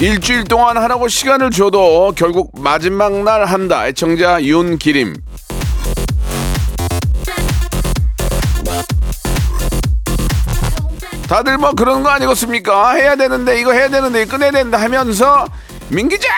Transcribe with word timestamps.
일주일 0.00 0.44
동안 0.44 0.76
하라고 0.76 1.08
시간을 1.08 1.50
줘도 1.50 2.12
결국 2.16 2.50
마지막 2.60 3.12
날 3.22 3.44
한다. 3.44 3.86
애청자 3.86 4.42
윤기림. 4.42 5.14
다들 11.28 11.58
뭐 11.58 11.72
그런 11.72 12.02
거 12.02 12.10
아니겠습니까? 12.10 12.92
해야 12.94 13.16
되는데 13.16 13.58
이거 13.58 13.72
해야 13.72 13.88
되는데 13.88 14.26
끝내야 14.26 14.50
된다 14.50 14.78
하면서 14.78 15.46
민기적 15.88 16.30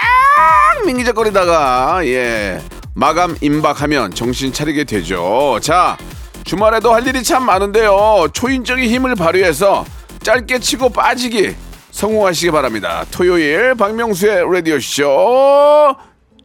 민기적거리다가 0.86 2.06
예 2.06 2.62
마감 2.94 3.36
임박하면 3.40 4.14
정신 4.14 4.52
차리게 4.52 4.84
되죠. 4.84 5.58
자 5.60 5.96
주말에도 6.44 6.94
할 6.94 7.06
일이 7.06 7.24
참 7.24 7.44
많은데요. 7.44 8.28
초인적인 8.32 8.88
힘을 8.88 9.16
발휘해서 9.16 9.84
짧게 10.22 10.60
치고 10.60 10.90
빠지기 10.90 11.56
성공하시기 11.96 12.50
바랍니다. 12.50 13.06
토요일 13.10 13.74
박명수의 13.74 14.44
라디오 14.52 14.78
쇼 14.78 15.96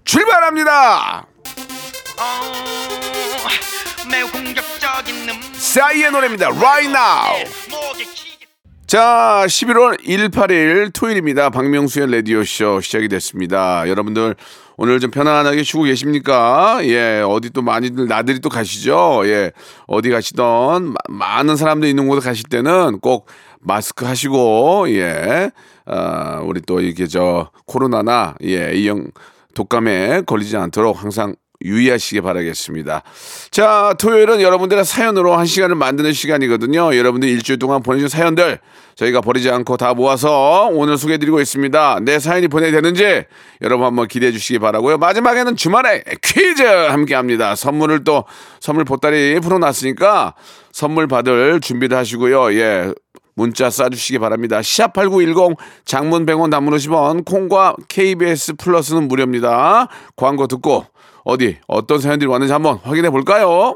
출발합니다. 0.05 1.25
공격적인 4.31 5.29
음 5.29 5.41
싸이의 5.53 6.09
노래입니다. 6.11 6.47
Right 6.51 6.87
now. 6.87 7.43
기 7.97 8.05
자, 8.87 9.43
11월 9.45 9.99
18일 10.05 10.93
토요일입니다. 10.93 11.49
박명수의 11.49 12.11
라디오쇼 12.13 12.79
시작이 12.81 13.07
됐습니다. 13.09 13.87
여러분들 13.89 14.35
오늘 14.77 14.99
좀 14.99 15.11
편안하게 15.11 15.63
쉬고 15.63 15.83
계십니까? 15.83 16.79
예, 16.83 17.21
어디 17.25 17.49
또 17.51 17.61
많이들 17.61 18.07
나들이 18.07 18.39
또 18.39 18.49
가시죠? 18.49 19.21
예, 19.25 19.51
어디 19.87 20.09
가시던 20.09 20.93
마- 20.93 20.95
많은 21.37 21.55
사람들 21.55 21.87
있는 21.87 22.07
곳에 22.07 22.25
가실 22.27 22.45
때는 22.49 22.99
꼭 22.99 23.27
마스크 23.61 24.05
하시고, 24.05 24.85
예, 24.89 25.51
아, 25.85 26.41
우리 26.43 26.61
또 26.61 26.79
이게 26.79 27.07
저 27.07 27.49
코로나나, 27.65 28.35
예, 28.43 28.73
이형 28.73 29.07
독감에 29.53 30.21
걸리지 30.25 30.57
않도록 30.57 31.03
항상 31.03 31.35
유의하시기 31.63 32.21
바라겠습니다. 32.21 33.03
자, 33.51 33.93
토요일은 33.99 34.41
여러분들의 34.41 34.83
사연으로 34.83 35.35
한 35.35 35.45
시간을 35.45 35.75
만드는 35.75 36.13
시간이거든요. 36.13 36.95
여러분들 36.95 37.29
일주일 37.29 37.59
동안 37.59 37.83
보내준 37.83 38.09
사연들 38.09 38.59
저희가 38.95 39.21
버리지 39.21 39.49
않고 39.49 39.77
다 39.77 39.93
모아서 39.93 40.67
오늘 40.71 40.97
소개해드리고 40.97 41.39
있습니다. 41.39 41.99
내 42.01 42.19
사연이 42.19 42.47
보내되는지 42.47 43.25
여러분 43.61 43.85
한번 43.85 44.07
기대해 44.07 44.31
주시기 44.31 44.59
바라고요. 44.59 44.97
마지막에는 44.97 45.55
주말에 45.55 46.03
퀴즈 46.23 46.63
함께 46.63 47.15
합니다. 47.15 47.55
선물을 47.55 48.03
또 48.03 48.25
선물 48.59 48.83
보따리 48.83 49.39
풀어놨으니까 49.39 50.33
선물 50.71 51.07
받을 51.07 51.59
준비를 51.61 51.97
하시고요. 51.97 52.53
예. 52.53 52.93
문자 53.35 53.69
쏴주시기 53.69 54.19
바랍니다. 54.19 54.59
샵8910 54.59 55.57
장문 55.85 56.25
100원 56.25 56.51
단문 56.51 56.73
50원 56.75 57.25
콩과 57.25 57.75
KBS 57.87 58.53
플러스는 58.55 59.07
무료입니다. 59.07 59.87
광고 60.15 60.47
듣고 60.47 60.85
어디 61.23 61.57
어떤 61.67 61.99
사연들이 61.99 62.29
왔는지 62.29 62.53
한번 62.53 62.77
확인해 62.83 63.09
볼까요? 63.09 63.75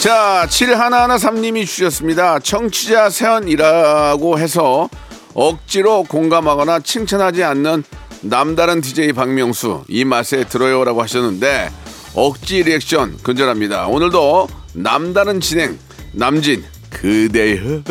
자, 0.00 0.46
7113님이 0.48 1.66
주셨습니다. 1.66 2.38
청취자 2.38 3.10
사연이라고 3.10 4.38
해서 4.38 4.88
억지로 5.34 6.04
공감하거나 6.04 6.78
칭찬하지 6.80 7.42
않는 7.42 7.82
남다른 8.20 8.80
DJ 8.80 9.12
박명수 9.12 9.84
이 9.88 10.04
맛에 10.04 10.44
들어요라고 10.44 11.02
하셨는데 11.02 11.70
억지 12.14 12.62
리액션 12.62 13.16
근절합니다. 13.24 13.88
오늘도 13.88 14.46
남다른 14.74 15.40
진행 15.40 15.76
남진 16.12 16.64
그대여 16.90 17.82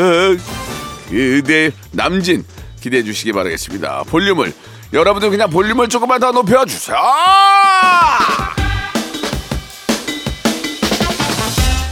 그대 1.09 1.71
남진 1.91 2.45
기대해 2.79 3.03
주시기 3.03 3.33
바라겠습니다. 3.33 4.03
볼륨을 4.07 4.53
여러분들 4.93 5.29
그냥 5.29 5.49
볼륨을 5.49 5.89
조금만 5.89 6.21
더 6.21 6.31
높여 6.31 6.63
주세요. 6.63 6.97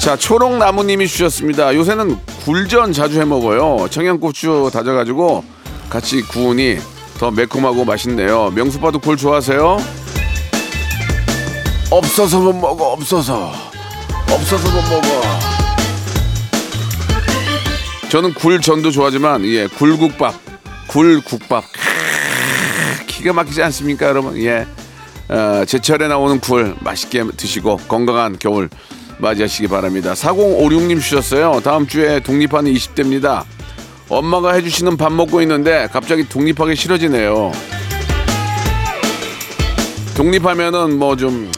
자, 0.05 0.15
초록 0.15 0.57
나무님이 0.57 1.07
주셨습니다. 1.07 1.73
요새는 1.73 2.19
굴전 2.43 2.93
자주 2.93 3.19
해 3.19 3.25
먹어요. 3.25 3.87
청양고추 3.89 4.69
다져가지고 4.71 5.43
같이 5.89 6.21
구우니 6.21 6.77
더 7.17 7.31
매콤하고 7.31 7.85
맛있네요. 7.85 8.51
명수빠도 8.51 8.99
굴 8.99 9.17
좋아하세요? 9.17 9.77
없어서 11.89 12.39
못 12.39 12.53
먹어, 12.53 12.91
없어서. 12.91 13.51
없어서 14.29 14.67
못 14.69 14.81
먹어. 14.91 15.21
저는 18.09 18.35
굴전도 18.35 18.91
좋아하지만, 18.91 19.43
예, 19.45 19.65
굴국밥, 19.65 20.35
굴국밥. 20.87 21.63
크으, 21.63 23.05
기가 23.07 23.33
막히지 23.33 23.63
않습니까, 23.63 24.05
여러분? 24.05 24.37
예. 24.37 24.67
어, 25.29 25.65
제철에 25.65 26.07
나오는 26.07 26.39
굴 26.39 26.75
맛있게 26.81 27.23
드시고 27.35 27.77
건강한 27.87 28.37
겨울 28.37 28.69
맞이하시기 29.19 29.67
바랍니다. 29.67 30.13
4056님 30.13 31.01
주셨어요. 31.01 31.59
다음 31.63 31.87
주에 31.87 32.19
독립하는 32.19 32.71
20대입니다. 32.73 33.43
엄마가 34.09 34.53
해주시는 34.53 34.97
밥 34.97 35.11
먹고 35.13 35.41
있는데 35.41 35.87
갑자기 35.91 36.27
독립하기 36.27 36.75
싫어지네요. 36.75 37.51
독립하면은 40.15 40.97
뭐 40.97 41.15
좀 41.15 41.51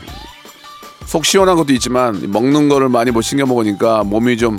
속 1.06 1.24
시원한 1.26 1.56
것도 1.56 1.72
있지만 1.72 2.22
먹는 2.34 2.68
거를 2.68 2.90
많이 2.90 3.12
못 3.12 3.22
챙겨 3.22 3.46
먹으니까 3.46 4.04
몸이 4.04 4.38
좀 4.38 4.58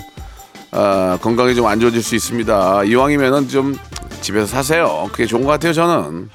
아, 0.70 1.18
건강이 1.20 1.54
좀 1.54 1.66
안 1.66 1.78
좋아질 1.78 2.02
수 2.02 2.14
있습니다. 2.14 2.84
이왕이면은 2.84 3.48
좀 3.50 3.76
집에서 4.22 4.46
사세요. 4.46 5.10
그게 5.12 5.26
좋은 5.26 5.42
것 5.44 5.50
같아요, 5.50 5.74
저는. 5.74 6.30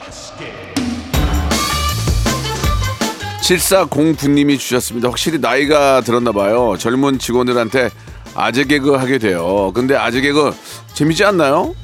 7409님이 3.44 4.57
주셨습니다. 4.57 5.10
확실히 5.10 5.38
나이가 5.40 6.01
들었나 6.01 6.31
봐요. 6.31 6.75
젊은 6.80 7.19
직원들한테 7.19 7.90
아재 8.36 8.63
개그 8.63 8.94
하게 8.94 9.18
돼요. 9.18 9.72
근데 9.75 9.95
아재 9.95 10.22
개그 10.22 10.54
재밌지 10.94 11.25
않나요? 11.25 11.75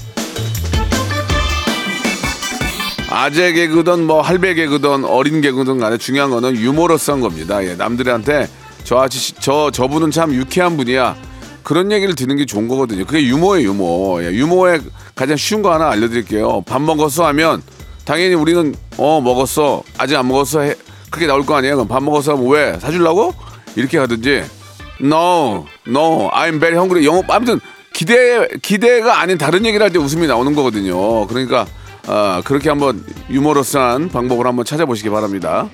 아재 3.12 3.52
개그든 3.54 4.06
뭐 4.06 4.22
할배 4.22 4.54
개그든 4.54 5.04
어린 5.04 5.42
개그든 5.42 5.80
간에 5.80 5.98
중요한 5.98 6.30
거는 6.30 6.56
유머러스한 6.56 7.20
겁니다. 7.20 7.64
예, 7.66 7.76
남들한테 7.76 8.48
저 8.86 8.98
아저씨 9.00 9.34
저 9.40 9.70
저분은 9.72 10.12
참 10.12 10.34
유쾌한 10.34 10.78
분이야. 10.78 11.18
그런 11.64 11.92
얘기를 11.92 12.16
듣는 12.16 12.38
게 12.38 12.46
좋은 12.46 12.68
거거든요. 12.68 13.06
그게 13.06 13.24
유머예요, 13.24 13.70
유머. 13.70 14.24
예, 14.24 14.32
유머의 14.32 14.82
가장 15.14 15.36
쉬운 15.36 15.62
거 15.62 15.74
하나 15.74 15.90
알려드릴게요. 15.90 16.62
밥 16.62 16.82
먹었어 16.82 17.26
하면 17.28 17.62
당연히 18.06 18.34
우리는 18.36 18.74
어 18.98 19.20
먹었어 19.22 19.84
아직 19.98 20.16
안 20.16 20.28
먹었어 20.28 20.62
해, 20.62 20.76
그게 21.10 21.28
나올 21.28 21.46
거 21.46 21.56
아니에요. 21.56 21.76
그럼 21.76 21.88
밥 21.88 22.04
먹었어 22.04 22.34
하면 22.34 22.48
왜 22.50 22.80
사주려고 22.80 23.34
이렇게 23.76 23.98
하든지 23.98 24.44
no 25.02 25.66
no 25.88 26.30
I'm 26.32 26.60
very 26.60 26.76
hungry 26.76 27.06
영어 27.06 27.24
아무튼 27.30 27.60
기대 27.94 28.48
기대가 28.62 29.20
아닌 29.20 29.38
다른 29.38 29.66
얘기를 29.66 29.84
할 29.84 29.92
때 29.92 30.00
웃음이 30.00 30.28
나오는 30.28 30.54
거거든요. 30.56 31.28
그러니까 31.28 31.66
아, 32.08 32.42
그렇게 32.46 32.70
한번 32.70 33.04
유머러스한 33.30 34.10
방법을 34.10 34.48
한번 34.48 34.66
찾아보시기 34.66 35.10
바랍니다. 35.10 35.70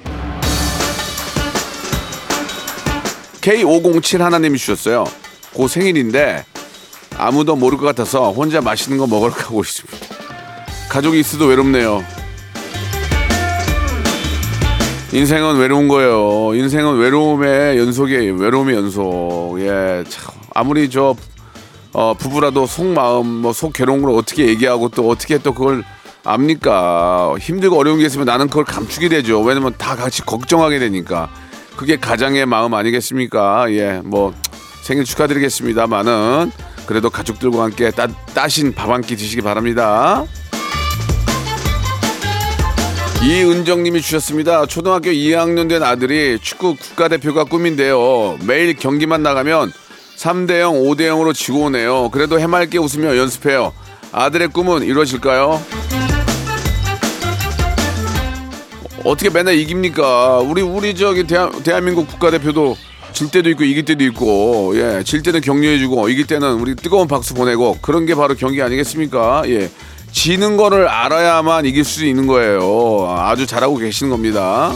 K507 3.42 4.20
하나님이 4.20 4.58
주셨어요. 4.58 5.04
고 5.54 5.68
생일인데 5.68 6.44
아무도 7.18 7.56
모를 7.56 7.78
것 7.78 7.86
같아서 7.86 8.32
혼자 8.32 8.60
맛있는 8.62 8.98
거 8.98 9.08
먹으러 9.08 9.32
가고 9.32 9.62
있습니다. 9.62 9.98
가족이 10.90 11.20
있어도 11.20 11.46
외롭네요. 11.46 12.04
인생은 15.16 15.58
외로운 15.58 15.88
거예요. 15.88 16.54
인생은 16.56 16.98
외로움의 16.98 17.78
연속이에요. 17.80 18.36
외로움의 18.36 18.76
연속. 18.76 19.56
예, 19.60 20.04
참 20.10 20.34
아무리 20.54 20.90
저 20.90 21.16
어, 21.94 22.14
부부라도 22.14 22.66
속 22.68 22.86
마음, 22.88 23.26
뭐 23.28 23.54
속 23.54 23.72
괴로운 23.72 24.02
걸 24.02 24.12
어떻게 24.12 24.46
얘기하고 24.48 24.90
또 24.90 25.08
어떻게 25.10 25.38
또 25.38 25.54
그걸 25.54 25.84
압니까? 26.26 27.34
힘들고 27.40 27.78
어려운 27.78 28.00
게 28.00 28.06
있으면 28.06 28.26
나는 28.26 28.48
그걸 28.50 28.66
감추게 28.66 29.08
되죠. 29.08 29.40
왜냐면 29.42 29.74
다 29.78 29.96
같이 29.96 30.22
걱정하게 30.22 30.80
되니까. 30.80 31.30
그게 31.78 31.96
가장의 31.98 32.46
마음 32.46 32.74
아니겠습니까? 32.74 33.72
예, 33.72 34.02
뭐 34.04 34.34
생일 34.82 35.06
축하드리겠습니다만은 35.06 36.52
그래도 36.88 37.10
가족들과 37.10 37.64
함께 37.64 37.90
따, 37.92 38.08
따신 38.34 38.74
밥 38.74 38.90
한 38.92 39.02
끼 39.02 39.16
드시기 39.16 39.42
바랍니다. 39.42 40.26
이은정님이 43.26 44.04
주셨습니다. 44.04 44.68
초등학교 44.68 45.10
2학년 45.10 45.68
된 45.68 45.82
아들이 45.82 46.38
축구 46.40 46.76
국가대표가 46.76 47.46
꿈인데요. 47.46 48.38
매일 48.46 48.76
경기만 48.76 49.24
나가면 49.24 49.74
3대0, 50.18 50.86
5대0으로 50.86 51.34
지고 51.34 51.64
오네요. 51.64 52.10
그래도 52.12 52.40
해맑게 52.40 52.78
웃으며 52.78 53.18
연습해요. 53.18 53.74
아들의 54.12 54.50
꿈은 54.50 54.84
이루어질까요? 54.84 55.60
어떻게 59.04 59.32
맨날 59.32 59.56
이깁니까? 59.56 60.38
우리 60.38 60.62
우리 60.62 60.94
저기 60.94 61.26
대한, 61.26 61.52
대한민국 61.64 62.08
국가대표도 62.08 62.78
질 63.12 63.32
때도 63.32 63.50
있고 63.50 63.64
이길 63.64 63.86
때도 63.86 64.04
있고 64.04 64.74
예, 64.76 65.02
질 65.04 65.24
때는 65.24 65.42
격려해주고 65.42 66.10
이길 66.10 66.28
때는 66.28 66.60
우리 66.60 66.76
뜨거운 66.76 67.08
박수 67.08 67.34
보내고 67.34 67.80
그런 67.82 68.06
게 68.06 68.14
바로 68.14 68.36
경기 68.36 68.62
아니겠습니까? 68.62 69.44
예, 69.48 69.72
지는 70.16 70.56
거를 70.56 70.88
알아야만 70.88 71.66
이길 71.66 71.84
수 71.84 72.06
있는 72.06 72.26
거예요. 72.26 73.14
아주 73.20 73.46
잘하고 73.46 73.76
계시는 73.76 74.10
겁니다. 74.10 74.74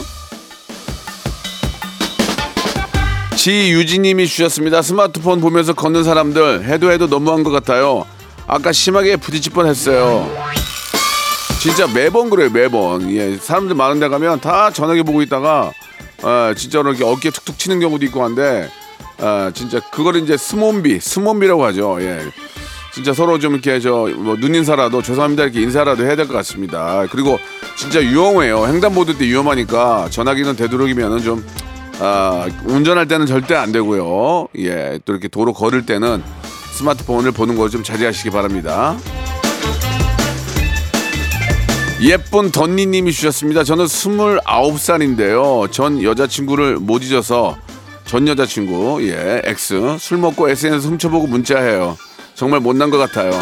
지유진님이 3.36 4.28
주셨습니다. 4.28 4.82
스마트폰 4.82 5.40
보면서 5.40 5.72
걷는 5.72 6.04
사람들 6.04 6.66
해도 6.66 6.92
해도 6.92 7.06
너무한 7.08 7.42
것 7.42 7.50
같아요. 7.50 8.04
아까 8.46 8.70
심하게 8.70 9.16
부딪힐 9.16 9.52
뻔했어요. 9.54 10.30
진짜 11.58 11.88
매번 11.92 12.28
그래요 12.28 12.50
매번. 12.52 13.10
예, 13.10 13.36
사람들 13.38 13.74
많은데 13.74 14.08
가면 14.08 14.40
다 14.40 14.70
전화기 14.70 15.02
보고 15.02 15.22
있다가 15.22 15.72
어, 16.22 16.52
진짜로 16.54 16.90
이렇게 16.90 17.04
어깨 17.04 17.30
툭툭 17.30 17.58
치는 17.58 17.80
경우도 17.80 18.04
있고 18.04 18.22
한데 18.22 18.70
어, 19.18 19.50
진짜 19.54 19.80
그거를 19.90 20.22
이제 20.22 20.36
스몬비 20.36 21.00
스몬비라고 21.00 21.64
하죠. 21.64 21.96
예. 22.02 22.20
진짜 22.92 23.12
서로 23.14 23.38
좀 23.38 23.52
이렇게 23.54 23.78
저뭐 23.78 24.36
눈인사라도 24.40 25.00
죄송합니다 25.02 25.44
이렇게 25.44 25.60
인사라도 25.62 26.04
해야 26.04 26.16
될 26.16 26.26
것 26.26 26.34
같습니다. 26.34 27.06
그리고 27.10 27.38
진짜 27.76 28.00
위험해요. 28.00 28.66
횡단보도 28.66 29.16
때 29.18 29.24
위험하니까 29.26 30.08
전화기는 30.10 30.56
되도록이면은 30.56 31.18
좀 31.20 31.44
아, 32.00 32.48
운전할 32.64 33.06
때는 33.08 33.26
절대 33.26 33.54
안 33.54 33.72
되고요. 33.72 34.48
예, 34.58 34.98
또 35.04 35.12
이렇게 35.12 35.28
도로 35.28 35.52
걸을 35.52 35.86
때는 35.86 36.22
스마트폰을 36.72 37.30
보는 37.32 37.56
거 37.56 37.68
좀 37.68 37.82
자제하시기 37.82 38.30
바랍니다. 38.30 38.96
예쁜 42.02 42.50
던니님이 42.50 43.12
주셨습니다. 43.12 43.62
저는 43.64 43.84
29살인데요. 43.84 45.70
전 45.70 46.02
여자친구를 46.02 46.76
못 46.76 47.02
잊어서 47.04 47.58
전 48.06 48.26
여자친구, 48.26 49.00
예, 49.06 49.42
X. 49.44 49.98
술 50.00 50.18
먹고 50.18 50.48
SNS 50.48 50.88
훔쳐보고 50.88 51.26
문자해요. 51.26 51.96
정말 52.40 52.58
못난 52.60 52.88
것 52.88 52.96
같아요. 52.96 53.32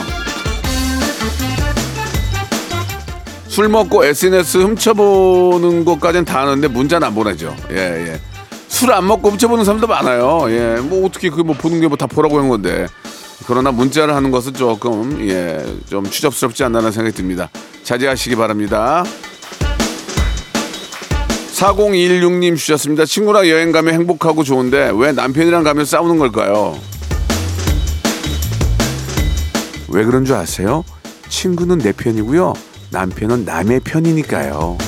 술 3.46 3.68
먹고 3.68 4.04
SNS 4.04 4.58
훔쳐보는 4.58 5.84
것까지는 5.84 6.24
다 6.24 6.40
아는데 6.40 6.66
문자는 6.66 7.06
안 7.06 7.14
보내죠. 7.14 7.54
예, 7.70 7.76
예. 7.76 8.20
술 8.66 8.92
안 8.92 9.06
먹고 9.06 9.30
훔쳐보는 9.30 9.64
사람도 9.64 9.86
많아요. 9.86 10.46
예, 10.50 10.80
뭐 10.80 11.06
어떻게 11.06 11.30
그 11.30 11.42
뭐 11.44 11.54
보는 11.54 11.80
게 11.80 11.86
뭐 11.86 11.96
다 11.96 12.08
보라고 12.08 12.40
한 12.40 12.48
건데. 12.48 12.88
그러나 13.46 13.70
문자를 13.70 14.16
하는 14.16 14.32
것은 14.32 14.54
조금 14.54 15.16
예, 15.30 15.64
좀 15.88 16.02
추접스럽지 16.02 16.64
않나는 16.64 16.90
생각이 16.90 17.16
듭니다. 17.16 17.50
자제하시기 17.84 18.34
바랍니다. 18.34 19.04
4016님 21.54 22.56
주셨습니다. 22.56 23.04
친구랑 23.04 23.48
여행 23.48 23.70
가면 23.70 23.94
행복하고 23.94 24.42
좋은데 24.42 24.90
왜 24.96 25.12
남편이랑 25.12 25.62
가면 25.62 25.84
싸우는 25.84 26.18
걸까요? 26.18 26.76
왜 29.88 30.04
그런 30.04 30.24
줄 30.24 30.36
아세요? 30.36 30.84
친구는 31.28 31.78
내 31.78 31.92
편이고요. 31.92 32.54
남편은 32.90 33.44
남의 33.44 33.80
편이니까요. 33.80 34.78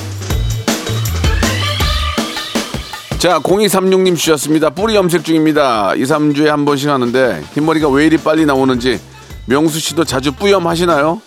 자, 3.19 3.39
0236님 3.39 4.17
주셨습니다. 4.17 4.71
뿌리 4.71 4.95
염색 4.95 5.23
중입니다. 5.23 5.93
2, 5.95 6.01
3주에 6.03 6.45
한 6.47 6.65
번씩 6.65 6.89
하는데 6.89 7.43
흰머리가 7.53 7.87
왜 7.89 8.07
이리 8.07 8.17
빨리 8.17 8.45
나오는지 8.45 8.99
명수 9.45 9.79
씨도 9.79 10.05
자주 10.05 10.31
뿌염 10.31 10.65
하시나요? 10.65 11.21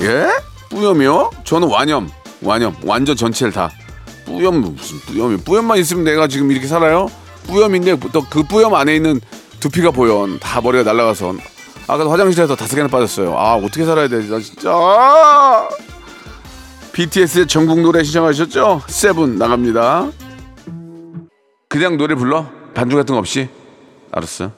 예? 0.00 0.28
뿌염이요? 0.68 1.30
저는 1.44 1.68
완염, 1.68 2.10
완염, 2.42 2.74
완전 2.84 3.16
전체를 3.16 3.52
다. 3.52 3.70
뿌염 4.26 4.60
무슨 4.60 4.98
뿌염이? 5.00 5.38
뿌염만 5.38 5.78
있으면 5.78 6.04
내가 6.04 6.28
지금 6.28 6.50
이렇게 6.50 6.66
살아요? 6.66 7.10
뿌염인데 7.46 7.98
또 8.12 8.22
그 8.28 8.42
뿌염 8.42 8.74
안에 8.74 8.96
있는 8.96 9.20
두피가 9.62 9.92
보여. 9.92 10.26
다 10.40 10.60
머리가 10.60 10.82
날라가서. 10.82 11.34
아까 11.86 12.10
화장실에서 12.10 12.56
다섯 12.56 12.74
개나 12.74 12.88
빠졌어요. 12.88 13.38
아 13.38 13.54
어떻게 13.54 13.84
살아야 13.84 14.08
되지? 14.08 14.28
나 14.28 14.40
진짜. 14.40 14.70
아! 14.72 15.68
BTS의 16.92 17.46
전국 17.46 17.80
노래 17.80 18.02
신청하셨죠? 18.02 18.82
세븐 18.88 19.38
나갑니다. 19.38 20.10
그냥 21.68 21.96
노래 21.96 22.16
불러? 22.16 22.46
반주 22.74 22.96
같은 22.96 23.14
거 23.14 23.20
없이? 23.20 23.48
알았어. 24.10 24.50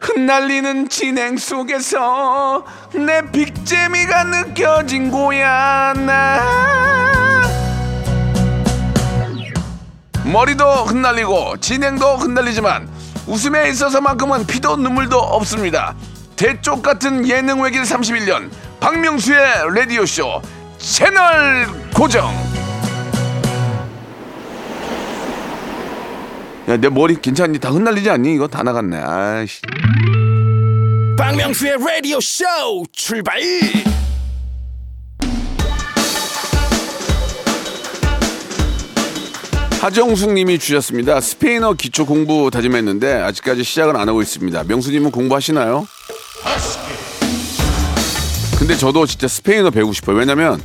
흩날리는 0.00 0.88
진행 0.88 1.36
속에서 1.36 2.64
내 2.94 3.20
빅재미가 3.30 4.24
느껴진 4.24 5.10
거야 5.10 5.92
나 5.92 6.40
머리도 10.24 10.64
흩날리고 10.64 11.56
진행도 11.60 12.16
흩날리지만 12.16 12.88
웃음에 13.28 13.68
있어서만큼은 13.70 14.46
피도 14.46 14.76
눈물도 14.76 15.18
없습니다. 15.18 15.94
대쪽 16.36 16.82
같은 16.82 17.28
예능 17.28 17.60
외길 17.60 17.82
31년 17.82 18.50
박명수의 18.80 19.38
라디오 19.74 20.06
쇼 20.06 20.40
채널 20.78 21.66
고정. 21.94 22.28
야 26.68 26.76
내 26.76 26.88
머리 26.88 27.16
괜찮니? 27.20 27.58
다 27.58 27.70
흩날리지 27.70 28.10
않니? 28.10 28.34
이거 28.34 28.46
다 28.46 28.62
나갔네. 28.62 28.96
아이씨. 28.98 29.60
박명수의 31.18 31.76
라디오 31.78 32.20
쇼 32.20 32.44
출발 32.92 33.40
하정숙 39.80 40.32
님이 40.32 40.58
주셨습니다. 40.58 41.20
스페인어 41.20 41.74
기초 41.74 42.04
공부 42.04 42.50
다짐했는데 42.50 43.14
아직까지 43.14 43.62
시작은 43.62 43.94
안 43.94 44.08
하고 44.08 44.20
있습니다. 44.22 44.64
명수님은 44.64 45.12
공부하시나요? 45.12 45.86
근데 48.58 48.76
저도 48.76 49.06
진짜 49.06 49.28
스페인어 49.28 49.70
배우고 49.70 49.92
싶어요. 49.92 50.16
왜냐면 50.16 50.60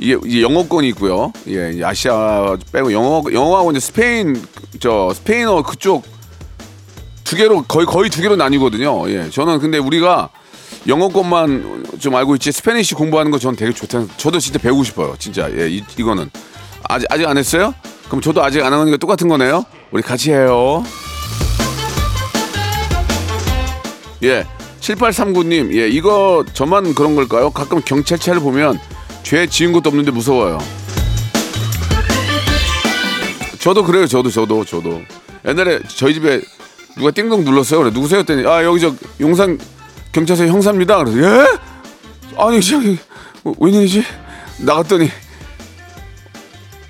이게, 0.00 0.18
이게 0.24 0.42
영어권이 0.42 0.88
있고요. 0.88 1.32
예, 1.46 1.74
이 1.74 1.84
아시아 1.84 2.56
빼고 2.72 2.92
영어 2.92 3.22
영어하고 3.32 3.70
이제 3.70 3.78
스페인 3.78 4.44
저 4.80 5.12
스페인어 5.14 5.62
그쪽 5.62 6.04
두 7.22 7.36
개로 7.36 7.62
거의 7.62 7.86
거의 7.86 8.10
두 8.10 8.20
개로 8.20 8.34
나뉘거든요. 8.34 9.08
예, 9.10 9.30
저는 9.30 9.60
근데 9.60 9.78
우리가 9.78 10.30
영어권만 10.88 11.84
좀 12.00 12.16
알고 12.16 12.34
있지 12.34 12.50
Spanish 12.50 12.94
공부하는 12.94 13.30
거 13.30 13.38
저는 13.38 13.56
되게 13.56 13.72
좋다. 13.72 14.06
저도 14.16 14.40
진짜 14.40 14.58
배우고 14.58 14.82
싶어요. 14.82 15.14
진짜 15.20 15.48
예, 15.56 15.68
이, 15.70 15.84
이거는 15.96 16.30
아직 16.88 17.06
아직 17.10 17.26
안 17.26 17.38
했어요? 17.38 17.72
그럼 18.08 18.20
저도 18.20 18.42
아직 18.42 18.62
안 18.64 18.72
하는 18.72 18.90
게 18.90 18.96
똑같은 18.96 19.28
거네요. 19.28 19.64
우리 19.90 20.02
같이 20.02 20.32
해요. 20.32 20.84
예, 24.22 24.46
7839님, 24.80 25.76
예, 25.76 25.88
이거 25.88 26.44
저만 26.52 26.94
그런 26.94 27.16
걸까요? 27.16 27.50
가끔 27.50 27.80
경찰차를 27.84 28.40
보면 28.40 28.78
죄 29.22 29.46
지은 29.46 29.72
것도 29.72 29.88
없는데 29.90 30.10
무서워요. 30.10 30.58
저도 33.58 33.82
그래요, 33.82 34.06
저도, 34.06 34.30
저도, 34.30 34.64
저도. 34.64 35.02
옛날에 35.44 35.80
저희 35.88 36.14
집에 36.14 36.40
누가 36.96 37.10
띵동 37.10 37.44
눌렀어요. 37.44 37.80
그래, 37.80 37.90
누구세요? 37.92 38.20
했더니, 38.20 38.46
아, 38.46 38.62
여기 38.62 38.80
저 38.80 38.94
용산 39.20 39.58
경찰서 40.12 40.46
형사입니다. 40.46 41.02
그래서, 41.02 41.20
예? 41.20 41.46
아니, 42.38 42.60
저기, 42.60 42.96
어, 43.42 43.52
웬일이지? 43.58 44.04
나갔더니, 44.58 45.10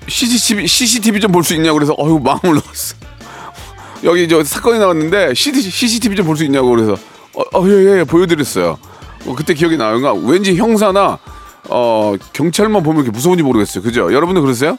CCTV, 0.07 0.67
CCTV 0.67 1.19
좀 1.21 1.31
볼 1.31 1.43
수 1.43 1.53
있냐고 1.55 1.75
그래서, 1.75 1.93
어휴, 1.97 2.19
마음을 2.19 2.53
놓았어. 2.55 2.95
여기 4.03 4.27
저 4.27 4.43
사건이 4.43 4.79
나왔는데 4.79 5.33
CCTV 5.33 6.15
좀 6.17 6.25
볼 6.25 6.37
수 6.37 6.43
있냐고 6.45 6.69
그래서 6.69 6.95
어예예 7.53 7.99
예, 7.99 8.03
보여드렸어요. 8.03 8.77
어, 9.25 9.35
그때 9.35 9.53
기억이 9.53 9.75
나요. 9.77 9.99
그러니까 9.99 10.27
왠지 10.29 10.55
형사나 10.55 11.17
어 11.69 12.15
경찰만 12.33 12.83
보면 12.83 13.03
이렇게 13.03 13.11
무서운지 13.15 13.43
모르겠어요. 13.43 13.83
그죠? 13.83 14.13
여러분도 14.13 14.41
그러세요? 14.41 14.77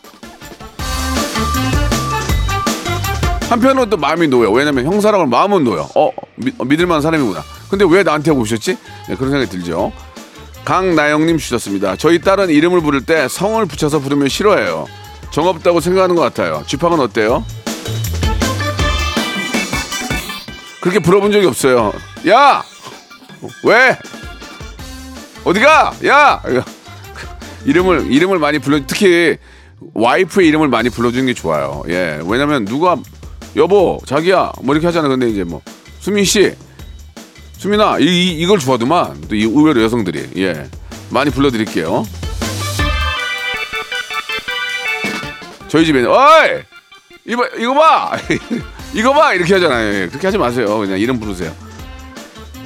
한편으로 3.50 3.88
또 3.88 3.96
마음이 3.96 4.28
놓여. 4.28 4.50
왜냐면 4.50 4.84
형사라고 4.84 5.22
하면 5.22 5.30
마음은 5.30 5.64
놓여. 5.64 5.88
어, 5.94 6.10
미, 6.36 6.52
어, 6.58 6.64
믿을만한 6.64 7.00
사람이구나. 7.02 7.42
근데 7.70 7.84
왜 7.88 8.02
나한테 8.02 8.30
오셨지? 8.30 8.76
네, 9.08 9.14
그런 9.16 9.30
생각이 9.30 9.50
들죠. 9.50 9.92
강나영님 10.64 11.38
주셨습니다. 11.38 11.96
저희 11.96 12.20
딸은 12.20 12.50
이름을 12.50 12.82
부를 12.82 13.00
때 13.04 13.26
성을 13.28 13.64
붙여서 13.64 14.00
부르면 14.00 14.28
싫어해요. 14.28 14.86
정없다고 15.30 15.80
생각하는 15.80 16.14
것 16.14 16.22
같아요. 16.22 16.62
쥐팡은 16.66 17.00
어때요? 17.00 17.44
그렇게 20.80 20.98
불러본 21.00 21.32
적이 21.32 21.46
없어요. 21.46 21.92
야! 22.28 22.62
왜? 23.64 23.96
어디가? 25.44 25.94
야! 26.06 26.42
이름을, 27.64 28.10
이름을 28.10 28.38
많이 28.38 28.58
불러, 28.58 28.80
특히 28.86 29.36
와이프의 29.94 30.48
이름을 30.48 30.68
많이 30.68 30.88
불러주는 30.90 31.26
게 31.26 31.34
좋아요. 31.34 31.82
예. 31.88 32.20
왜냐면 32.24 32.64
누가, 32.64 32.96
여보, 33.56 33.98
자기야, 34.06 34.52
뭐 34.62 34.74
이렇게 34.74 34.86
하잖아. 34.86 35.08
근데 35.08 35.28
이제 35.28 35.44
뭐, 35.44 35.60
수민 36.00 36.24
씨, 36.24 36.54
수민아, 37.58 37.98
이, 37.98 38.04
이, 38.04 38.38
이걸 38.40 38.58
좋아하더만. 38.58 39.22
또 39.28 39.34
이- 39.34 39.42
의외로 39.42 39.82
여성들이. 39.82 40.30
예. 40.36 40.68
많이 41.10 41.30
불러드릴게요. 41.30 42.06
저희 45.68 45.84
집에는, 45.84 46.08
어이! 46.10 46.60
이거, 47.26 47.46
이거 47.58 47.74
봐! 47.74 48.12
이거 48.94 49.12
봐! 49.12 49.34
이렇게 49.34 49.54
하잖아요. 49.54 49.94
예. 50.02 50.06
그렇게 50.08 50.26
하지 50.26 50.38
마세요. 50.38 50.78
그냥 50.78 50.98
이름 50.98 51.20
부르세요. 51.20 51.52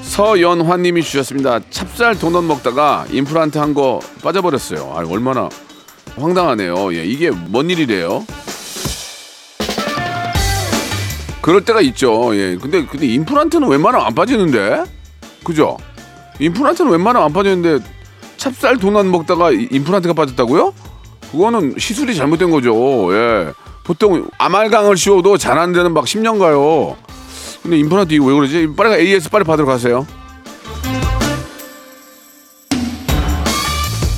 서연화님이 0.02 1.02
주셨습니다. 1.02 1.60
찹쌀 1.70 2.18
도넛 2.18 2.44
먹다가 2.44 3.06
임플란트 3.10 3.58
한 3.58 3.72
거 3.74 4.00
빠져버렸어요. 4.22 4.92
아, 4.94 5.02
얼마나 5.08 5.48
황당하네요. 6.16 6.94
예, 6.94 7.04
이게 7.04 7.30
뭔 7.30 7.70
일이래요? 7.70 8.24
그럴 11.40 11.64
때가 11.64 11.80
있죠. 11.80 12.36
예, 12.36 12.56
근데 12.56 12.84
근데 12.86 13.06
임플란트는 13.06 13.66
웬만하면 13.68 14.06
안 14.06 14.14
빠지는데, 14.14 14.84
그죠? 15.42 15.76
임플란트는 16.38 16.90
웬만하면 16.92 17.26
안 17.26 17.32
빠지는데 17.32 17.84
찹쌀 18.36 18.76
도넛 18.78 19.06
먹다가 19.06 19.50
이- 19.50 19.68
임플란트가 19.72 20.14
빠졌다고요? 20.14 20.72
그거는 21.32 21.74
시술이 21.78 22.14
잘못된 22.14 22.50
거죠. 22.50 23.08
예, 23.14 23.52
보통 23.84 24.28
아말강을 24.38 24.96
씌워도 24.96 25.38
잘 25.38 25.58
안 25.58 25.72
되는 25.72 25.92
막 25.92 26.04
10년 26.04 26.38
가요. 26.38 26.96
근데 27.62 27.78
임플란트 27.78 28.12
이거 28.14 28.26
왜 28.26 28.34
그러지? 28.34 28.68
빨리 28.76 29.00
AS 29.06 29.30
빨리 29.30 29.44
받으러 29.44 29.66
가세요. 29.66 30.06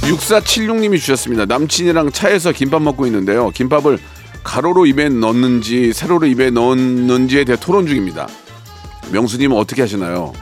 6476님이 0.03 0.99
주셨습니다. 0.99 1.47
남친이랑 1.47 2.11
차에서 2.13 2.53
김밥 2.53 2.83
먹고 2.83 3.07
있는데요. 3.07 3.51
김밥을 3.51 3.99
가로로 4.43 4.85
입에 4.87 5.09
넣는지 5.09 5.93
세로로 5.93 6.27
입에 6.27 6.51
넣는지에 6.51 7.45
대해 7.45 7.57
토론 7.59 7.87
중입니다. 7.87 8.29
명수님은 9.13 9.57
어떻게 9.57 9.83
하시나요? 9.83 10.33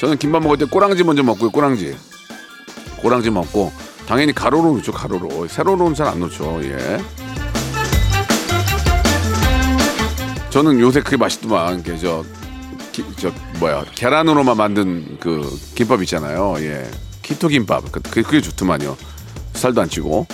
저는 0.00 0.18
김밥 0.18 0.42
먹을 0.42 0.56
때 0.58 0.64
꼬랑지 0.64 1.04
먼저 1.04 1.22
먹고요. 1.22 1.50
꼬랑지. 1.50 1.94
꼬랑지 3.00 3.30
먹고 3.30 3.72
당연히 4.06 4.32
가로로 4.32 4.74
넣죠. 4.76 4.92
가로로. 4.92 5.46
세로로는 5.48 5.94
잘 5.94 6.06
안 6.08 6.20
넣죠. 6.20 6.60
예. 6.62 6.98
저는 10.50 10.80
요새 10.80 11.00
그게 11.00 11.16
맛있더만. 11.16 11.82
그 11.82 11.98
저, 11.98 12.24
뭐야 13.60 13.84
계란으로만 13.94 14.56
만든 14.56 15.18
그 15.20 15.46
김밥 15.74 16.00
있잖아요. 16.02 16.54
예, 16.60 16.88
키토 17.22 17.48
김밥. 17.48 17.90
그- 17.92 18.00
그게, 18.00 18.22
그게 18.22 18.40
좋더만요. 18.40 18.96
살도 19.52 19.82
안 19.82 19.88
찌고. 19.90 20.26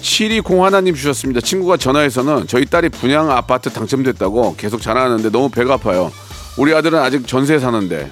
7201님 0.00 0.94
주셨습니다. 0.94 1.40
친구가 1.40 1.76
전화해서는 1.76 2.46
저희 2.46 2.64
딸이 2.66 2.90
분양 2.90 3.30
아파트 3.30 3.70
당첨됐다고 3.70 4.56
계속 4.56 4.80
자랑하는데 4.80 5.30
너무 5.30 5.50
배가 5.50 5.74
아파요. 5.74 6.10
우리 6.56 6.74
아들은 6.74 6.98
아직 6.98 7.26
전세에 7.26 7.58
사는데. 7.58 8.10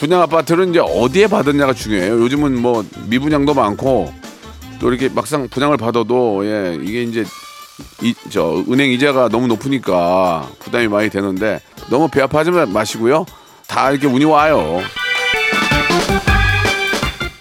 분양 0.00 0.22
아파트는 0.22 0.70
이제 0.70 0.80
어디에 0.80 1.26
받았냐가 1.26 1.74
중요해요. 1.74 2.20
요즘은 2.22 2.58
뭐 2.60 2.84
미분양도 3.08 3.52
많고 3.52 4.12
또 4.80 4.88
이렇게 4.88 5.10
막상 5.10 5.46
분양을 5.48 5.76
받아도 5.76 6.44
예 6.46 6.78
이게 6.82 7.02
이제 7.02 7.24
이 8.02 8.14
저 8.30 8.64
은행 8.70 8.90
이자가 8.92 9.28
너무 9.28 9.46
높으니까 9.46 10.48
부담이 10.60 10.88
많이 10.88 11.10
되는데 11.10 11.60
너무 11.90 12.08
배 12.08 12.22
아파하지 12.22 12.50
마시고요. 12.50 13.26
다 13.66 13.90
이렇게 13.90 14.06
운이 14.06 14.24
와요. 14.24 14.80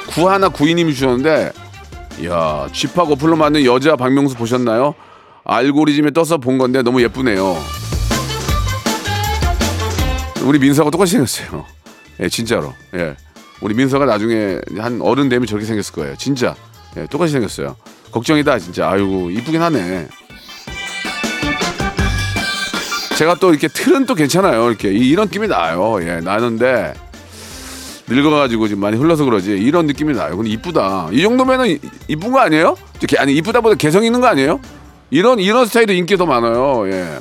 구하나 0.10 0.50
구이님이 0.50 0.94
주셨는데, 0.96 1.52
야 2.26 2.68
쥐팍 2.74 3.10
어플로 3.12 3.36
만든 3.38 3.64
여자 3.64 3.96
박명수 3.96 4.36
보셨나요? 4.36 4.96
알고리즘에 5.46 6.12
떠서 6.12 6.38
본 6.38 6.58
건데 6.58 6.82
너무 6.82 7.02
예쁘네요. 7.02 7.58
우리 10.44 10.60
민서가 10.60 10.90
똑같이 10.90 11.14
생겼어요. 11.14 11.66
예, 12.22 12.30
진짜로. 12.30 12.74
예. 12.96 13.16
우리 13.62 13.74
민서가 13.74 14.06
나중에 14.06 14.60
한 14.78 15.02
어른 15.02 15.30
되면 15.30 15.46
저렇게 15.48 15.66
생겼을 15.66 15.94
거예요. 15.94 16.16
진짜. 16.18 16.56
예, 16.98 17.06
똑같이 17.08 17.34
생겼어요. 17.34 17.76
걱정이다, 18.12 18.60
진짜. 18.60 18.90
아이고, 18.90 19.30
이쁘긴 19.32 19.62
하네. 19.62 20.08
제가 23.18 23.36
또 23.36 23.50
이렇게 23.52 23.68
틀은 23.68 24.06
또 24.06 24.16
괜찮아요. 24.16 24.70
이렇게 24.70 24.92
이- 24.94 25.10
이런 25.10 25.26
느낌이 25.28 25.48
나요. 25.48 25.98
예, 26.02 26.22
나는데 26.22 26.94
늙어가지고 28.08 28.68
지금 28.70 28.82
많이 28.82 28.98
흘러서 28.98 29.26
그러지 29.26 29.52
이런 29.52 29.88
느낌이 29.88 30.14
나요. 30.16 30.38
근데 30.38 30.50
이쁘다. 30.52 31.10
이 31.12 31.22
정도면은 31.22 31.68
이- 31.68 31.80
이쁜 32.08 32.32
거 32.32 32.40
아니에요? 32.40 32.76
아니 33.18 33.36
이쁘다보다 33.36 33.76
개성 33.76 34.06
있는 34.06 34.22
거 34.22 34.28
아니에요? 34.28 34.62
이런 35.12 35.40
이런 35.40 35.66
스타일도 35.66 35.92
인기 35.94 36.16
더 36.16 36.26
많아요. 36.26 36.90
예. 36.92 37.20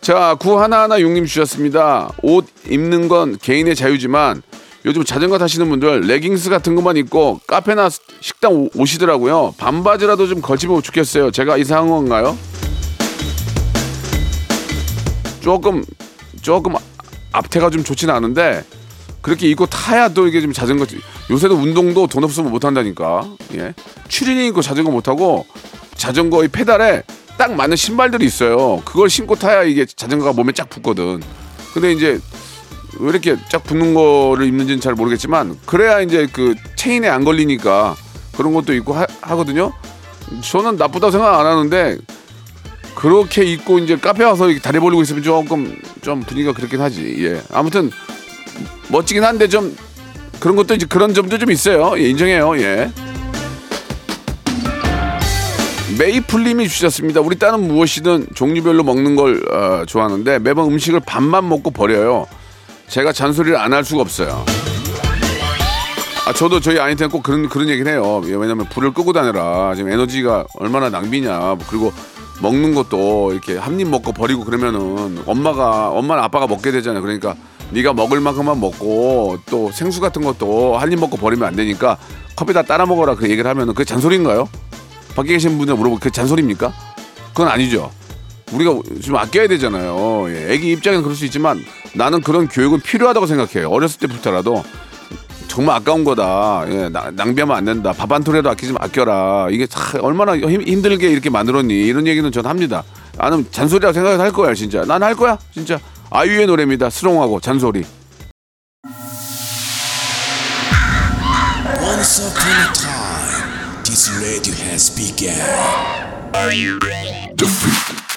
자, 0.00 0.34
구 0.38 0.60
하나하나 0.60 1.00
용님 1.00 1.26
주셨습니다. 1.26 2.10
옷 2.22 2.46
입는 2.68 3.08
건 3.08 3.36
개인의 3.40 3.76
자유지만 3.76 4.42
요즘 4.86 5.04
자전거 5.04 5.36
타시는 5.36 5.68
분들 5.68 6.02
레깅스 6.02 6.48
같은 6.48 6.74
것만 6.74 6.96
입고 6.96 7.40
카페나 7.46 7.90
식당 8.20 8.52
오- 8.54 8.70
오시더라고요. 8.74 9.54
반바지라도 9.58 10.26
좀 10.26 10.40
걸치면 10.40 10.82
좋겠어요. 10.82 11.30
제가 11.30 11.58
이상한 11.58 11.88
건가요? 11.88 12.36
조금 15.42 15.84
조금 16.40 16.74
앞태가 17.32 17.68
좀 17.70 17.84
좋지는 17.84 18.14
않은데 18.14 18.64
그렇게 19.20 19.48
입고 19.48 19.66
타야 19.66 20.08
또 20.08 20.26
이게 20.26 20.40
좀 20.40 20.52
자전거 20.52 20.86
요새도 21.30 21.54
운동도 21.54 22.06
돈 22.06 22.24
없으면 22.24 22.50
못 22.50 22.64
한다니까 22.64 23.30
예 23.54 23.74
추리닝 24.08 24.46
입고 24.46 24.62
자전거 24.62 24.90
못 24.90 25.02
타고 25.02 25.46
자전거의 25.96 26.48
페달에 26.48 27.02
딱 27.40 27.54
맞는 27.54 27.74
신발들이 27.74 28.26
있어요 28.26 28.82
그걸 28.84 29.08
신고 29.08 29.34
타야 29.34 29.62
이게 29.62 29.86
자전거가 29.86 30.34
몸에 30.34 30.52
쫙 30.52 30.68
붙거든 30.68 31.22
근데 31.72 31.90
이제 31.90 32.20
왜 32.98 33.08
이렇게 33.08 33.34
쫙 33.48 33.64
붙는 33.64 33.94
거를 33.94 34.46
입는지는 34.46 34.78
잘 34.82 34.92
모르겠지만 34.92 35.58
그래야 35.64 36.02
이제 36.02 36.28
그 36.30 36.54
체인에 36.76 37.08
안 37.08 37.24
걸리니까 37.24 37.96
그런 38.36 38.52
것도 38.52 38.74
있고 38.74 38.92
하, 38.92 39.06
하거든요 39.22 39.72
저는 40.42 40.76
나쁘다고 40.76 41.10
생각 41.10 41.40
안 41.40 41.46
하는데 41.46 41.96
그렇게 42.94 43.44
입고 43.44 43.78
이제 43.78 43.96
카페 43.96 44.22
와서 44.24 44.46
다리 44.62 44.78
벌리고 44.78 45.00
있으면 45.00 45.22
조금 45.22 45.74
좀 46.02 46.20
분위기가 46.20 46.52
그렇긴 46.52 46.82
하지. 46.82 47.24
예. 47.24 47.40
아무튼 47.50 47.90
멋지긴 48.88 49.24
한데 49.24 49.48
좀 49.48 49.74
그런 50.38 50.54
것도 50.54 50.74
이제 50.74 50.84
그런 50.86 51.14
점도 51.14 51.38
좀 51.38 51.50
있어요. 51.50 51.94
예, 51.96 52.10
인정해요. 52.10 52.58
예. 52.58 52.90
메이플님이 56.00 56.66
주셨습니다. 56.66 57.20
우리 57.20 57.38
딸은 57.38 57.68
무엇이든 57.68 58.28
종류별로 58.34 58.82
먹는 58.84 59.16
걸 59.16 59.42
어, 59.52 59.84
좋아하는데 59.84 60.38
매번 60.38 60.72
음식을 60.72 61.00
반만 61.00 61.46
먹고 61.46 61.70
버려요. 61.72 62.26
제가 62.88 63.12
잔소리를 63.12 63.54
안 63.58 63.74
할 63.74 63.84
수가 63.84 64.00
없어요. 64.00 64.42
아, 66.26 66.32
저도 66.32 66.60
저희 66.60 66.78
아이한테는 66.78 67.10
꼭 67.10 67.22
그런 67.22 67.50
그런 67.50 67.68
얘기를 67.68 67.92
해요. 67.92 68.22
예, 68.26 68.34
왜냐면 68.34 68.64
불을 68.70 68.94
끄고 68.94 69.12
다녀라. 69.12 69.74
지금 69.74 69.92
에너지가 69.92 70.46
얼마나 70.54 70.88
낭비냐. 70.88 71.38
뭐 71.38 71.58
그리고 71.68 71.92
먹는 72.40 72.74
것도 72.74 73.32
이렇게 73.32 73.58
한 73.58 73.78
입 73.78 73.86
먹고 73.88 74.12
버리고 74.12 74.44
그러면은 74.44 75.18
엄마가 75.26 75.90
엄마는 75.90 76.22
아빠가 76.22 76.46
먹게 76.46 76.70
되잖아요. 76.70 77.02
그러니까 77.02 77.34
네가 77.72 77.92
먹을 77.92 78.20
만큼만 78.20 78.58
먹고 78.58 79.38
또 79.50 79.70
생수 79.70 80.00
같은 80.00 80.22
것도 80.22 80.78
한 80.78 80.90
입 80.92 80.98
먹고 80.98 81.18
버리면 81.18 81.46
안 81.46 81.56
되니까 81.56 81.98
컵에다 82.36 82.62
따라 82.62 82.86
먹어라 82.86 83.16
그 83.16 83.28
얘기를 83.28 83.48
하면은 83.50 83.74
그게 83.74 83.84
잔소리인가요? 83.84 84.48
밖에 85.14 85.32
계신 85.34 85.58
분들 85.58 85.74
물어보고 85.74 85.98
그게 85.98 86.10
잔소리입니까? 86.10 86.72
그건 87.30 87.48
아니죠. 87.48 87.90
우리가 88.52 88.74
좀 89.02 89.16
아껴야 89.16 89.46
되잖아요. 89.48 90.26
예, 90.30 90.52
애기 90.52 90.72
입장에는 90.72 91.02
그럴 91.02 91.16
수 91.16 91.24
있지만 91.26 91.62
나는 91.94 92.20
그런 92.20 92.48
교육은 92.48 92.80
필요하다고 92.80 93.26
생각해요. 93.26 93.68
어렸을 93.70 94.00
때부터라도 94.00 94.64
정말 95.46 95.76
아까운 95.76 96.04
거다. 96.04 96.64
예, 96.68 96.88
나- 96.88 97.10
낭비하면 97.12 97.56
안 97.56 97.64
된다. 97.64 97.92
밥 97.92 98.10
한 98.12 98.22
톨이라도 98.24 98.50
아끼지 98.50 98.72
마, 98.72 98.78
아껴라. 98.82 99.48
이게 99.50 99.66
참 99.66 100.02
얼마나 100.02 100.36
힘, 100.36 100.62
힘들게 100.62 101.08
이렇게 101.08 101.30
만들었니? 101.30 101.74
이런 101.74 102.06
얘기는 102.06 102.30
전 102.32 102.46
합니다. 102.46 102.82
나는 103.16 103.46
잔소리라고 103.50 103.92
생각을 103.92 104.20
할 104.20 104.32
거야, 104.32 104.54
진짜. 104.54 104.84
난 104.84 105.02
할 105.02 105.14
거야, 105.14 105.38
진짜. 105.52 105.78
아이유의 106.10 106.46
노래입니다. 106.46 106.90
스롱하고 106.90 107.40
잔소리. 107.40 107.84
This 114.00 114.16
radio 114.16 114.54
has 114.64 114.88
begun. 114.88 115.36
radio, 116.32 116.78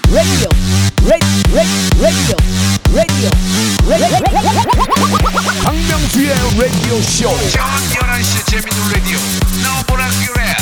radio, 0.07 0.47
radio, 1.51 1.83
radio, 1.99 2.37
radio. 2.95 3.27
박명수의 5.61 6.29
라디오 6.57 7.01
쇼. 7.01 7.27
저녁 7.51 7.67
11시 7.99 8.31
재밌는 8.49 8.79
라디오 8.93 9.17
너보라 9.61 10.07
그래 10.25 10.55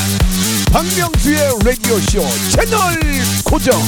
박명수의 0.74 1.38
라디오 1.66 2.00
쇼 2.00 2.26
채널 2.50 2.98
고정. 3.46 3.80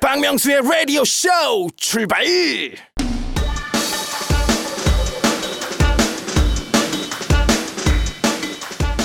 박명수의 0.00 0.62
라디오 0.68 1.04
쇼 1.04 1.28
출발 1.76 2.24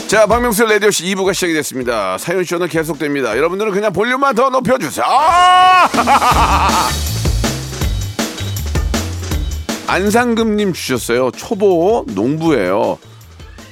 자, 0.08 0.28
박명수 0.28 0.66
라디오 0.66 0.92
씨 0.92 1.04
2부가 1.16 1.34
시작이 1.34 1.54
됐습니다. 1.54 2.18
사연 2.20 2.44
쇼는 2.44 2.68
계속됩니다. 2.68 3.36
여러분들은 3.38 3.72
그냥 3.72 3.92
볼륨만 3.92 4.36
더 4.36 4.50
높여주세요. 4.50 5.06
아! 5.08 5.90
안상금님 9.88 10.74
주셨어요. 10.74 11.32
초보 11.32 12.06
농부예요. 12.10 13.00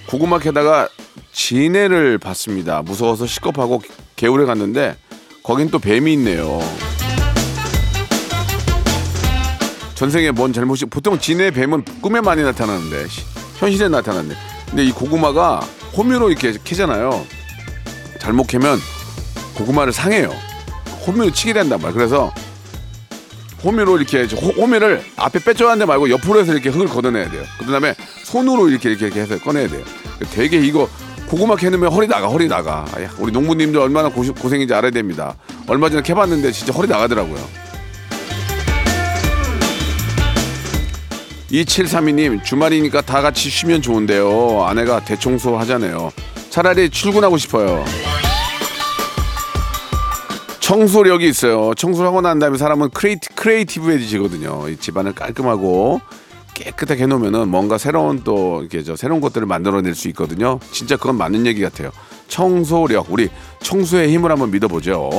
고구마 0.07 0.39
캐다가 0.39 0.87
진해를 1.31 2.17
봤습니다. 2.17 2.81
무서워서 2.81 3.27
시겁하고 3.27 3.81
개울에 4.15 4.45
갔는데 4.45 4.95
거긴 5.43 5.69
또 5.69 5.77
뱀이 5.79 6.13
있네요. 6.13 6.59
전생에 9.95 10.31
뭔 10.31 10.51
잘못이 10.51 10.85
보통 10.85 11.17
진해 11.19 11.51
뱀은 11.51 11.85
꿈에 12.01 12.21
많이 12.21 12.41
나타나는데 12.43 13.07
시- 13.07 13.21
현실에 13.57 13.87
나타나는데 13.89 14.35
근데 14.69 14.83
이 14.85 14.91
고구마가 14.91 15.61
호미로 15.95 16.29
이렇게 16.29 16.53
캐잖아요. 16.63 17.25
잘못 18.19 18.47
캐면 18.47 18.79
고구마를 19.55 19.93
상해요. 19.93 20.33
호미로 21.05 21.31
치게 21.31 21.53
된단 21.53 21.79
말이에요. 21.79 21.93
그래서 21.93 22.33
호미로 23.63 23.97
이렇게 23.97 24.23
호, 24.35 24.47
호미를 24.61 25.03
앞에 25.15 25.39
빼줘야 25.39 25.71
하는데 25.71 25.85
말고 25.85 26.09
옆으로 26.09 26.39
해서 26.41 26.51
이렇게 26.53 26.69
흙을 26.69 26.87
걷어내야 26.87 27.29
돼요. 27.29 27.43
그 27.59 27.65
다음에 27.71 27.93
손으로 28.23 28.69
이렇게 28.69 28.89
이렇게 28.89 29.05
이렇게 29.05 29.21
해서 29.21 29.37
꺼내야 29.39 29.67
돼요. 29.69 29.83
되게 30.33 30.57
이거 30.57 30.89
고구마 31.29 31.55
캐놓으면 31.55 31.91
허리 31.91 32.07
나가 32.07 32.27
허리 32.27 32.47
나가. 32.47 32.85
아야, 32.95 33.09
우리 33.19 33.31
농부님들 33.31 33.79
얼마나 33.79 34.09
고시- 34.09 34.31
고생인지 34.33 34.73
알아야 34.73 34.91
됩니다. 34.91 35.35
얼마 35.67 35.89
전에 35.89 36.01
캐봤는데 36.01 36.51
진짜 36.51 36.73
허리 36.73 36.87
나가더라고요. 36.87 37.39
2732님 41.53 42.43
주말이니까 42.43 43.01
다 43.01 43.21
같이 43.21 43.49
쉬면 43.49 43.81
좋은데요. 43.81 44.63
아내가 44.63 44.99
대청소 44.99 45.57
하잖아요. 45.59 46.11
차라리 46.49 46.89
출근하고 46.89 47.37
싶어요. 47.37 47.85
청소력이 50.59 51.27
있어요. 51.27 51.73
청소를 51.75 52.07
하고 52.07 52.21
난 52.21 52.39
다음에 52.39 52.57
사람은 52.57 52.89
creati-, 52.91 53.29
creative해지거든요. 53.35 54.69
이 54.69 54.77
집안을 54.77 55.13
깔끔하고 55.13 56.01
깨끗하게 56.55 57.03
해놓으면은 57.03 57.49
뭔가 57.49 57.77
새로운 57.77 58.23
또 58.23 58.61
이렇게 58.61 58.83
저 58.83 58.95
새로운 58.95 59.21
것들을 59.21 59.45
만들어낼 59.45 59.93
수 59.93 60.07
있거든요. 60.09 60.59
진짜 60.71 60.95
그건 60.95 61.17
맞는 61.17 61.45
얘기 61.45 61.61
같아요. 61.61 61.91
청소력, 62.29 63.07
우리 63.11 63.29
청소의 63.61 64.11
힘을 64.11 64.31
한번 64.31 64.51
믿어보죠. 64.51 65.09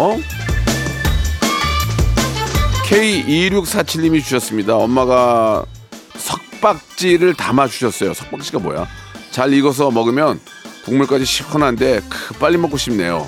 K2647님이 2.89 4.23
주셨습니다. 4.23 4.77
엄마가 4.77 5.65
석박지를 6.17 7.35
담아 7.35 7.69
주셨어요. 7.69 8.15
석박지가 8.15 8.59
뭐야? 8.61 8.87
잘 9.31 9.53
익어서 9.53 9.91
먹으면 9.91 10.41
국물까지 10.85 11.25
시원한데 11.25 12.01
크, 12.09 12.35
빨리 12.35 12.57
먹고 12.57 12.77
싶네요. 12.77 13.27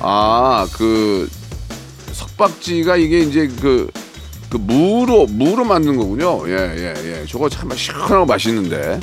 아, 0.00 0.66
그 0.72 1.28
석박지가 2.12 2.96
이게 2.96 3.20
이제 3.20 3.48
그, 3.60 3.90
그 4.48 4.56
무로 4.56 5.26
무로 5.26 5.64
만든 5.64 5.96
거군요. 5.96 6.48
예, 6.48 6.52
예, 6.76 6.94
예. 7.22 7.26
저거 7.28 7.48
참 7.48 7.70
시원하고 7.74 8.24
맛있는데. 8.26 9.00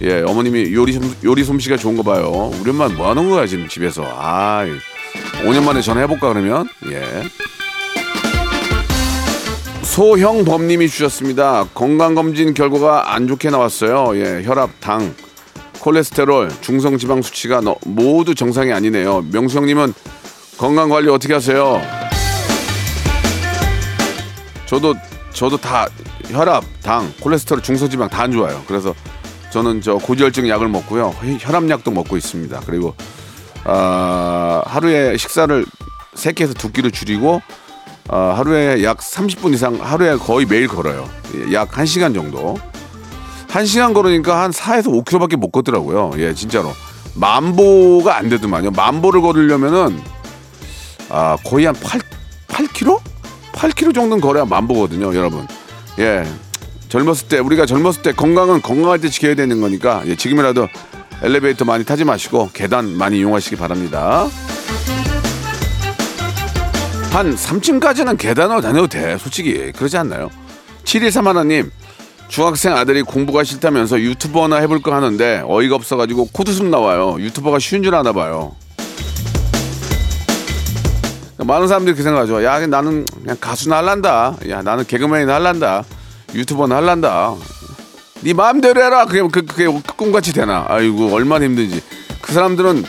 예, 0.00 0.22
어머님이 0.22 0.72
요리 0.74 0.92
솜- 0.92 1.16
요리 1.24 1.42
솜씨가 1.42 1.76
좋은 1.76 1.96
거 1.96 2.04
봐요. 2.04 2.52
우리 2.60 2.70
엄마 2.70 2.86
뭐 2.88 3.10
하는 3.10 3.28
거야 3.28 3.46
지금 3.48 3.66
집에서? 3.68 4.04
아, 4.06 4.64
5년 5.42 5.64
만에 5.64 5.82
전화해 5.82 6.06
볼까 6.06 6.28
그러면? 6.28 6.68
예. 6.88 7.02
소형범님이 9.92 10.88
주셨습니다. 10.88 11.64
건강검진 11.74 12.52
결과가 12.54 13.14
안 13.14 13.26
좋게 13.26 13.48
나왔어요. 13.50 14.16
예, 14.16 14.44
혈압, 14.44 14.70
당, 14.80 15.12
콜레스테롤, 15.80 16.50
중성지방 16.60 17.22
수치가 17.22 17.60
너- 17.60 17.74
모두 17.84 18.34
정상이 18.34 18.70
아니네요. 18.72 19.24
명수 19.32 19.56
형님은 19.58 19.94
건강 20.58 20.90
관리 20.90 21.08
어떻게 21.08 21.32
하세요? 21.34 21.80
저도 24.66 24.94
저도 25.32 25.56
다 25.56 25.86
혈압, 26.28 26.62
당, 26.82 27.12
콜레스테롤, 27.20 27.62
중성지방 27.62 28.08
다 28.10 28.22
안 28.22 28.30
좋아요. 28.30 28.62
그래서 28.68 28.94
저는 29.50 29.80
저 29.80 29.94
고지혈증 29.94 30.48
약을 30.48 30.68
먹고요. 30.68 31.14
혈압약도 31.40 31.90
먹고 31.90 32.16
있습니다. 32.18 32.60
그리고 32.66 32.94
아, 33.64 34.62
하루에 34.66 35.16
식사를 35.16 35.64
세 36.14 36.32
끼에서 36.32 36.52
두 36.54 36.70
끼로 36.70 36.90
줄이고 36.90 37.40
아, 38.08 38.34
하루에 38.36 38.82
약 38.82 38.98
30분 38.98 39.52
이상 39.54 39.78
하루에 39.80 40.16
거의 40.16 40.46
매일 40.46 40.66
걸어요. 40.66 41.08
예, 41.34 41.52
약 41.52 41.70
1시간 41.70 42.14
정도. 42.14 42.56
1시간 43.48 43.94
걸으니까 43.94 44.42
한 44.42 44.50
4에서 44.50 44.86
5km밖에 45.04 45.36
못 45.36 45.50
걷더라고요. 45.50 46.12
예, 46.16 46.34
진짜로. 46.34 46.72
만보가 47.14 48.16
안 48.16 48.28
되더만요. 48.28 48.70
만보를 48.70 49.20
걸으려면은 49.20 50.00
아, 51.10 51.36
거의 51.44 51.66
한 51.66 51.74
8, 51.74 52.00
8km? 52.48 53.00
8km 53.52 53.94
정도는 53.94 54.20
걸어야 54.20 54.44
만보거든요, 54.44 55.14
여러분. 55.14 55.46
예. 55.98 56.24
젊었을 56.88 57.28
때, 57.28 57.38
우리가 57.38 57.66
젊었을 57.66 58.02
때 58.02 58.12
건강은 58.12 58.62
건강할 58.62 59.00
때 59.00 59.08
지켜야 59.08 59.34
되는 59.34 59.60
거니까, 59.60 60.02
예, 60.06 60.16
지금이라도 60.16 60.68
엘리베이터 61.22 61.64
많이 61.64 61.84
타지 61.84 62.04
마시고, 62.04 62.50
계단 62.52 62.96
많이 62.96 63.18
이용하시기 63.18 63.56
바랍니다. 63.56 64.28
한 67.10 67.34
3층까지는 67.34 68.18
계단으로 68.18 68.60
다녀도 68.60 68.86
돼, 68.86 69.16
솔직히. 69.18 69.72
그러지 69.72 69.96
않나요? 69.96 70.30
7131 70.84 71.28
하나님, 71.28 71.70
중학생 72.28 72.74
아들이 72.74 73.02
공부가 73.02 73.42
싫다면서 73.42 74.00
유튜버나 74.00 74.56
해볼까 74.56 74.94
하는데 74.94 75.42
어이가 75.46 75.74
없어가지고 75.74 76.28
코드숨 76.32 76.70
나와요. 76.70 77.16
유튜버가 77.18 77.58
쉬운 77.58 77.82
줄 77.82 77.94
아나 77.94 78.12
봐요. 78.12 78.54
많은 81.38 81.68
사람들이 81.68 81.94
그렇게 81.94 82.02
생각하죠. 82.02 82.44
야, 82.44 82.64
나는 82.66 83.06
그냥 83.06 83.36
가수나 83.40 83.78
할란다. 83.78 84.36
야, 84.50 84.60
나는 84.62 84.84
개그맨이나 84.84 85.34
할란다. 85.34 85.84
유튜버나 86.34 86.76
할란다. 86.76 87.34
네 88.22 88.34
마음대로 88.34 88.82
해라. 88.82 89.06
그게, 89.06 89.22
그, 89.22 89.46
그게 89.46 89.66
꿈같이 89.96 90.32
되나. 90.32 90.66
아이고, 90.68 91.14
얼마나 91.14 91.44
힘든지. 91.44 91.80
그 92.20 92.32
사람들은, 92.32 92.84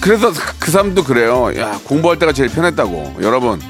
그래서 0.00 0.32
그 0.58 0.70
사람도 0.70 1.04
그래요. 1.04 1.50
야, 1.56 1.78
공부할 1.84 2.18
때가 2.18 2.32
제일 2.32 2.48
편했다고. 2.50 3.16
여러분, 3.22 3.60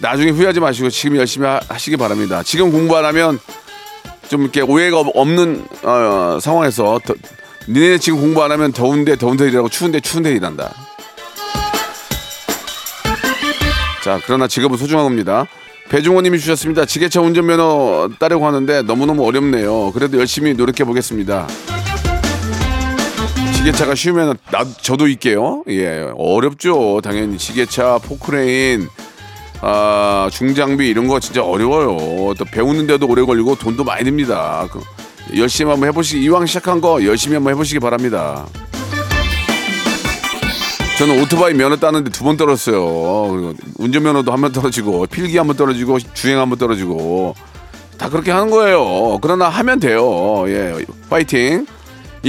나중에 0.00 0.30
후회하지 0.30 0.60
마시고 0.60 0.90
지금 0.90 1.16
열심히 1.16 1.46
하, 1.46 1.60
하시기 1.68 1.96
바랍니다. 1.96 2.42
지금 2.44 2.70
공부 2.70 2.96
안 2.96 3.04
하면 3.06 3.38
좀 4.28 4.42
이렇게 4.42 4.60
오해가 4.60 5.00
없- 5.00 5.10
없는 5.14 5.66
어, 5.82 6.38
상황에서 6.40 7.00
더, 7.04 7.14
니네 7.68 7.98
지금 7.98 8.20
공부 8.20 8.42
안 8.42 8.50
하면 8.52 8.72
더운데 8.72 9.16
더운데 9.16 9.46
일하고 9.48 9.68
추운데 9.68 10.00
추운데 10.00 10.30
일한다. 10.32 10.72
자, 14.04 14.20
그러나 14.24 14.46
직업은 14.46 14.76
소중한 14.78 15.04
겁니다. 15.04 15.46
배중호님이 15.90 16.38
주셨습니다. 16.38 16.84
지게차 16.84 17.20
운전면허 17.20 18.10
따려고 18.18 18.46
하는데 18.46 18.82
너무너무 18.82 19.26
어렵네요. 19.26 19.92
그래도 19.92 20.18
열심히 20.18 20.54
노력해 20.54 20.84
보겠습니다. 20.84 21.46
지게차가 23.58 23.94
쉬우면 23.94 24.38
나 24.50 24.64
저도 24.80 25.08
있게요. 25.08 25.64
예, 25.68 26.08
어렵죠. 26.16 27.00
당연히 27.02 27.36
지게차, 27.38 27.98
포크레인, 27.98 28.88
아, 29.60 30.28
중장비 30.32 30.88
이런 30.88 31.06
거 31.08 31.18
진짜 31.20 31.42
어려워요. 31.42 32.34
또 32.34 32.44
배우는데도 32.44 33.06
오래 33.08 33.22
걸리고 33.22 33.56
돈도 33.56 33.82
많이 33.84 34.04
듭니다. 34.04 34.66
그, 34.70 34.80
열심히 35.36 35.70
한번 35.70 35.88
해보시기 35.88 36.22
이왕 36.24 36.46
시작한 36.46 36.80
거 36.80 37.04
열심히 37.04 37.34
한번 37.34 37.52
해보시기 37.54 37.80
바랍니다. 37.80 38.46
저는 40.98 41.20
오토바이 41.22 41.54
면허 41.54 41.76
따는데 41.76 42.10
두 42.10 42.24
번 42.24 42.36
떨었어요. 42.36 43.54
운전면허도 43.78 44.32
한 44.32 44.40
번 44.40 44.52
떨어지고 44.52 45.06
필기 45.06 45.36
한 45.36 45.46
번 45.46 45.56
떨어지고 45.56 45.98
주행 46.14 46.38
한 46.40 46.48
번 46.48 46.58
떨어지고 46.58 47.34
다 47.98 48.08
그렇게 48.08 48.30
하는 48.30 48.50
거예요. 48.50 49.18
그러나 49.20 49.48
하면 49.48 49.80
돼요. 49.80 50.44
예, 50.48 50.74
파이팅. 51.10 51.66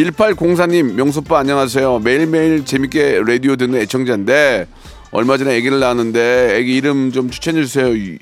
1804님, 0.06 0.94
명수빠 0.94 1.40
안녕하세요. 1.40 2.00
매일매일 2.00 2.64
재밌게 2.64 3.22
라디오 3.26 3.58
듣는 3.58 3.82
애청자인데, 3.82 4.68
얼마 5.12 5.38
전에 5.38 5.58
아기를 5.58 5.80
낳았는데, 5.80 6.56
아기 6.58 6.76
이름 6.78 7.12
좀 7.12 7.30
추천해주세요. 7.30 7.88
유- 7.98 8.18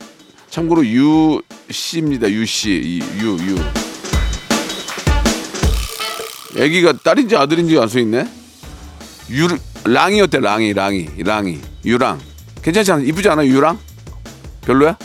참고로 0.50 0.84
유 0.88 1.40
씨입니다. 1.70 2.32
유씨. 2.32 2.72
이- 2.84 3.04
유, 3.22 3.38
유. 3.48 3.58
아기가 6.64 6.94
딸인지 7.04 7.36
아들인지 7.36 7.78
알 7.78 7.88
수 7.88 8.00
있네? 8.00 8.26
유, 9.32 9.48
랑이었대, 9.84 10.40
랑이, 10.40 10.74
랑이, 10.74 11.08
랑이. 11.20 11.60
유랑. 11.86 12.20
괜찮지 12.64 12.92
않아? 12.92 13.04
이쁘지 13.04 13.30
않아? 13.30 13.46
유랑? 13.46 13.78
별로야? 14.66 14.98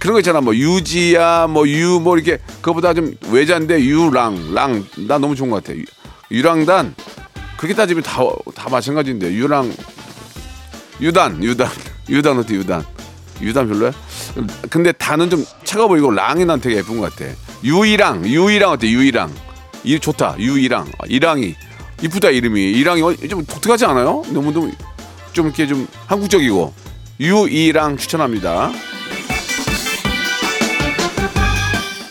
그런 0.00 0.14
거 0.14 0.20
있잖아. 0.20 0.40
뭐 0.40 0.54
유지야 0.56 1.46
뭐 1.48 1.64
유 1.66 2.00
뭐 2.00 2.16
이렇게 2.16 2.38
그거보다 2.56 2.94
좀 2.94 3.14
외자인데 3.30 3.80
유랑 3.84 4.54
랑. 4.54 4.84
나 5.06 5.18
너무 5.18 5.36
좋은 5.36 5.50
것 5.50 5.62
같아. 5.62 5.76
유- 5.78 5.84
유랑단. 6.30 6.94
그렇게 7.58 7.74
따지면 7.74 8.02
다 8.02 8.22
다 8.54 8.68
마찬가지인데. 8.70 9.32
유랑 9.34 9.72
유단 11.00 11.42
유단. 11.44 11.68
유단 12.08 12.38
어때 12.38 12.54
유단? 12.54 12.84
유단 13.40 13.68
별로야? 13.68 13.92
근데 14.68 14.92
단은 14.92 15.30
좀 15.30 15.44
차가 15.64 15.86
보이고 15.86 16.10
랑이 16.10 16.44
난 16.44 16.60
되게 16.60 16.76
예쁜 16.76 16.98
것 17.00 17.14
같아. 17.14 17.30
유이랑 17.62 18.26
유이랑 18.26 18.70
어때 18.72 18.88
유이랑? 18.90 19.32
이 19.84 19.98
좋다. 19.98 20.36
유이랑. 20.38 20.86
아, 20.98 21.04
이랑이. 21.08 21.54
이쁘다 22.02 22.30
이름이. 22.30 22.72
이랑이 22.72 23.02
어, 23.02 23.14
좀 23.28 23.44
독특하지 23.44 23.84
않아요? 23.86 24.22
너무 24.30 24.52
좀, 24.52 24.72
좀 25.32 25.46
이렇게 25.46 25.66
좀 25.66 25.86
한국적이고. 26.06 26.72
유이랑 27.20 27.96
추천합니다. 27.98 28.72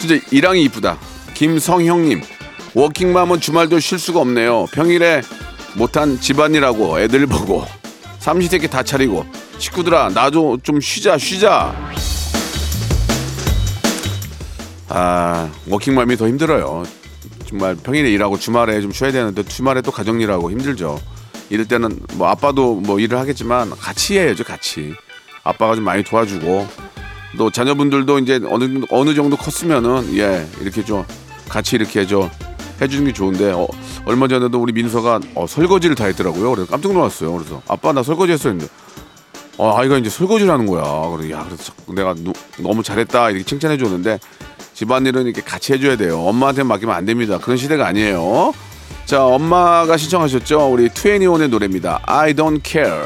진짜 0.09 0.25
이랑이 0.31 0.63
이쁘다. 0.63 0.97
김성형님 1.35 2.23
워킹맘은 2.73 3.39
주말도 3.39 3.79
쉴 3.79 3.99
수가 3.99 4.21
없네요. 4.21 4.65
평일에 4.73 5.21
못한 5.75 6.19
집안일하고 6.19 6.99
애들 6.99 7.27
보고 7.27 7.63
삼시세끼 8.17 8.67
다 8.67 8.81
차리고 8.81 9.23
식구들아 9.59 10.09
나도 10.09 10.57
좀 10.63 10.81
쉬자 10.81 11.15
쉬자. 11.19 11.75
아 14.87 15.51
워킹맘이 15.67 16.17
더 16.17 16.27
힘들어요. 16.27 16.85
정말 17.47 17.75
평일에 17.75 18.09
일하고 18.09 18.39
주말에 18.39 18.81
좀 18.81 18.91
쉬어야 18.91 19.11
되는데 19.11 19.43
주말에 19.43 19.83
또 19.83 19.91
가정 19.91 20.19
일하고 20.19 20.49
힘들죠. 20.49 20.99
이럴 21.51 21.67
때는 21.67 21.99
뭐 22.15 22.29
아빠도 22.29 22.75
뭐 22.77 22.99
일을 22.99 23.19
하겠지만 23.19 23.69
같이 23.77 24.17
해야죠 24.17 24.43
같이. 24.43 24.91
아빠가 25.43 25.75
좀 25.75 25.83
많이 25.83 26.03
도와주고 26.03 26.88
또 27.37 27.49
자녀분들도 27.51 28.19
이제 28.19 28.39
어느 28.49 28.81
어느 28.89 29.13
정도 29.13 29.37
컸으면은 29.37 30.17
예 30.17 30.47
이렇게 30.61 30.83
좀 30.83 31.03
같이 31.47 31.75
이렇게 31.75 32.05
저 32.07 32.29
해주는 32.81 33.05
게 33.05 33.13
좋은데 33.13 33.51
어, 33.51 33.67
얼마 34.05 34.27
전에도 34.27 34.59
우리 34.59 34.71
민서가 34.73 35.19
어, 35.35 35.45
설거지를 35.47 35.95
다 35.95 36.05
했더라고요. 36.05 36.49
그래서 36.51 36.69
깜짝 36.71 36.93
놀랐어요. 36.93 37.33
그래서 37.33 37.61
아빠 37.67 37.91
나 37.93 38.01
설거지 38.03 38.31
했어 38.31 38.49
했는데 38.49 38.71
어, 39.57 39.77
아이가 39.77 39.97
이제 39.97 40.09
설거지를 40.09 40.51
하는 40.51 40.65
거야. 40.65 40.83
그래 41.17 41.31
야 41.31 41.43
그래서 41.45 41.73
내가 41.87 42.13
누- 42.15 42.33
너무 42.57 42.81
잘했다 42.83 43.29
이렇게 43.31 43.43
칭찬해 43.45 43.77
줬는데 43.77 44.19
집안일은 44.73 45.25
이렇게 45.25 45.41
같이 45.41 45.73
해줘야 45.73 45.97
돼요. 45.97 46.19
엄마한테 46.21 46.63
맡기면 46.63 46.95
안 46.95 47.05
됩니다. 47.05 47.37
그런 47.37 47.57
시대가 47.57 47.87
아니에요. 47.87 48.53
자 49.05 49.25
엄마가 49.25 49.97
신청하셨죠. 49.97 50.71
우리 50.71 50.87
투애니원의 50.89 51.49
노래입니다. 51.49 51.99
I 52.05 52.33
don't 52.33 52.61
care. 52.63 53.03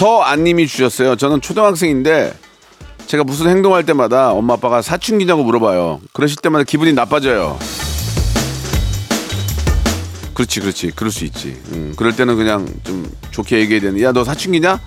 서안님이 0.00 0.66
주셨어요. 0.66 1.14
저는 1.14 1.42
초등학생인데 1.42 2.32
제가 3.06 3.22
무슨 3.22 3.50
행동할 3.50 3.84
때마다 3.84 4.32
엄마 4.32 4.54
아빠가 4.54 4.80
사춘기냐고 4.80 5.44
물어봐요. 5.44 6.00
그러실 6.14 6.38
때마다 6.40 6.64
기분이 6.64 6.94
나빠져요. 6.94 7.58
그렇지, 10.32 10.60
그렇지. 10.60 10.92
그럴 10.92 11.12
수 11.12 11.26
있지. 11.26 11.54
음, 11.72 11.92
그럴 11.98 12.16
때는 12.16 12.36
그냥 12.36 12.66
좀 12.82 13.12
좋게 13.30 13.58
얘기해야 13.58 13.82
되는. 13.82 14.00
야, 14.00 14.10
너 14.10 14.24
사춘기냐? 14.24 14.80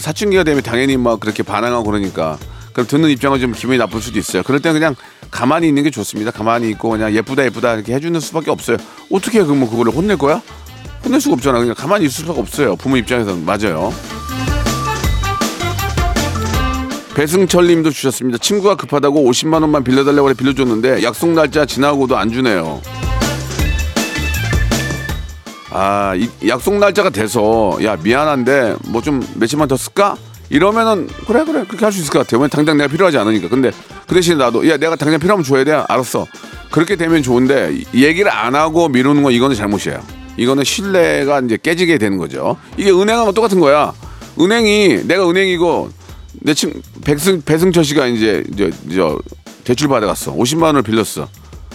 사춘기가 0.00 0.44
되면 0.44 0.62
당연히 0.62 0.98
막 0.98 1.18
그렇게 1.18 1.42
반항하고 1.42 1.84
그러니까. 1.84 2.36
그럼 2.74 2.86
듣는 2.86 3.08
입장은 3.08 3.40
좀 3.40 3.52
기분이 3.52 3.78
나쁠 3.78 4.02
수도 4.02 4.18
있어요. 4.18 4.42
그럴 4.42 4.60
때는 4.60 4.78
그냥 4.78 4.94
가만히 5.30 5.66
있는 5.66 5.82
게 5.82 5.90
좋습니다. 5.90 6.30
가만히 6.30 6.68
있고 6.72 6.90
그냥 6.90 7.14
예쁘다 7.14 7.42
예쁘다 7.46 7.72
이렇게 7.72 7.94
해주는 7.94 8.20
수밖에 8.20 8.50
없어요. 8.50 8.76
어떻게 9.10 9.42
그럼 9.42 9.60
뭐 9.60 9.70
그거를 9.70 9.94
혼낼 9.94 10.18
거야? 10.18 10.42
혼낼 11.06 11.22
수가 11.22 11.36
없잖아. 11.36 11.58
그냥 11.58 11.74
가만히 11.74 12.04
있을 12.04 12.26
수가 12.26 12.38
없어요. 12.38 12.76
부모 12.76 12.98
입장에서는 12.98 13.46
맞아요. 13.46 13.94
배승철 17.22 17.66
님도 17.66 17.90
주셨습니다. 17.90 18.38
친구가 18.38 18.76
급하다고 18.76 19.28
50만 19.28 19.54
원만 19.62 19.82
빌려달라고 19.82 20.30
해 20.30 20.34
빌려줬는데 20.34 21.02
약속 21.02 21.30
날짜 21.30 21.66
지나고도 21.66 22.16
안 22.16 22.30
주네요. 22.30 22.80
아, 25.70 26.14
이 26.14 26.28
약속 26.46 26.74
날짜가 26.78 27.10
돼서 27.10 27.76
야 27.82 27.96
미안한데 28.00 28.76
뭐 28.90 29.02
좀 29.02 29.20
며칠만 29.34 29.66
더 29.66 29.76
쓸까? 29.76 30.16
이러면은 30.48 31.08
그래 31.26 31.42
그래 31.44 31.64
그렇게 31.66 31.84
할 31.84 31.90
수 31.92 31.98
있을 32.02 32.12
것 32.12 32.20
같아요. 32.20 32.40
왜 32.40 32.46
당장 32.46 32.76
내가 32.76 32.88
필요하지 32.88 33.18
않으니까. 33.18 33.48
근데 33.48 33.72
그 34.06 34.14
대신에 34.14 34.36
나도 34.36 34.68
야 34.68 34.76
내가 34.76 34.94
당장 34.94 35.18
필요하면 35.18 35.42
줘야 35.42 35.64
돼. 35.64 35.72
알았어. 35.72 36.24
그렇게 36.70 36.94
되면 36.94 37.20
좋은데 37.24 37.74
이- 37.92 38.04
얘기를 38.04 38.30
안 38.30 38.54
하고 38.54 38.88
미루는 38.88 39.24
건 39.24 39.32
이거는 39.32 39.56
잘못이에요. 39.56 39.98
이거는 40.36 40.62
신뢰가 40.62 41.40
이제 41.40 41.58
깨지게 41.60 41.98
되는 41.98 42.16
거죠. 42.16 42.56
이게 42.76 42.92
은행하고 42.92 43.32
똑같은 43.32 43.58
거야. 43.58 43.92
은행이 44.40 45.08
내가 45.08 45.28
은행이고 45.28 45.90
내 46.40 46.54
친 46.54 46.80
백승 47.08 47.40
배승철 47.40 47.84
씨가 47.84 48.06
이제 48.06 48.44
이제 48.52 48.70
저 48.94 49.18
대출 49.64 49.88
받아갔어. 49.88 50.34
50만 50.34 50.64
원을 50.64 50.82
빌렸어. 50.82 51.26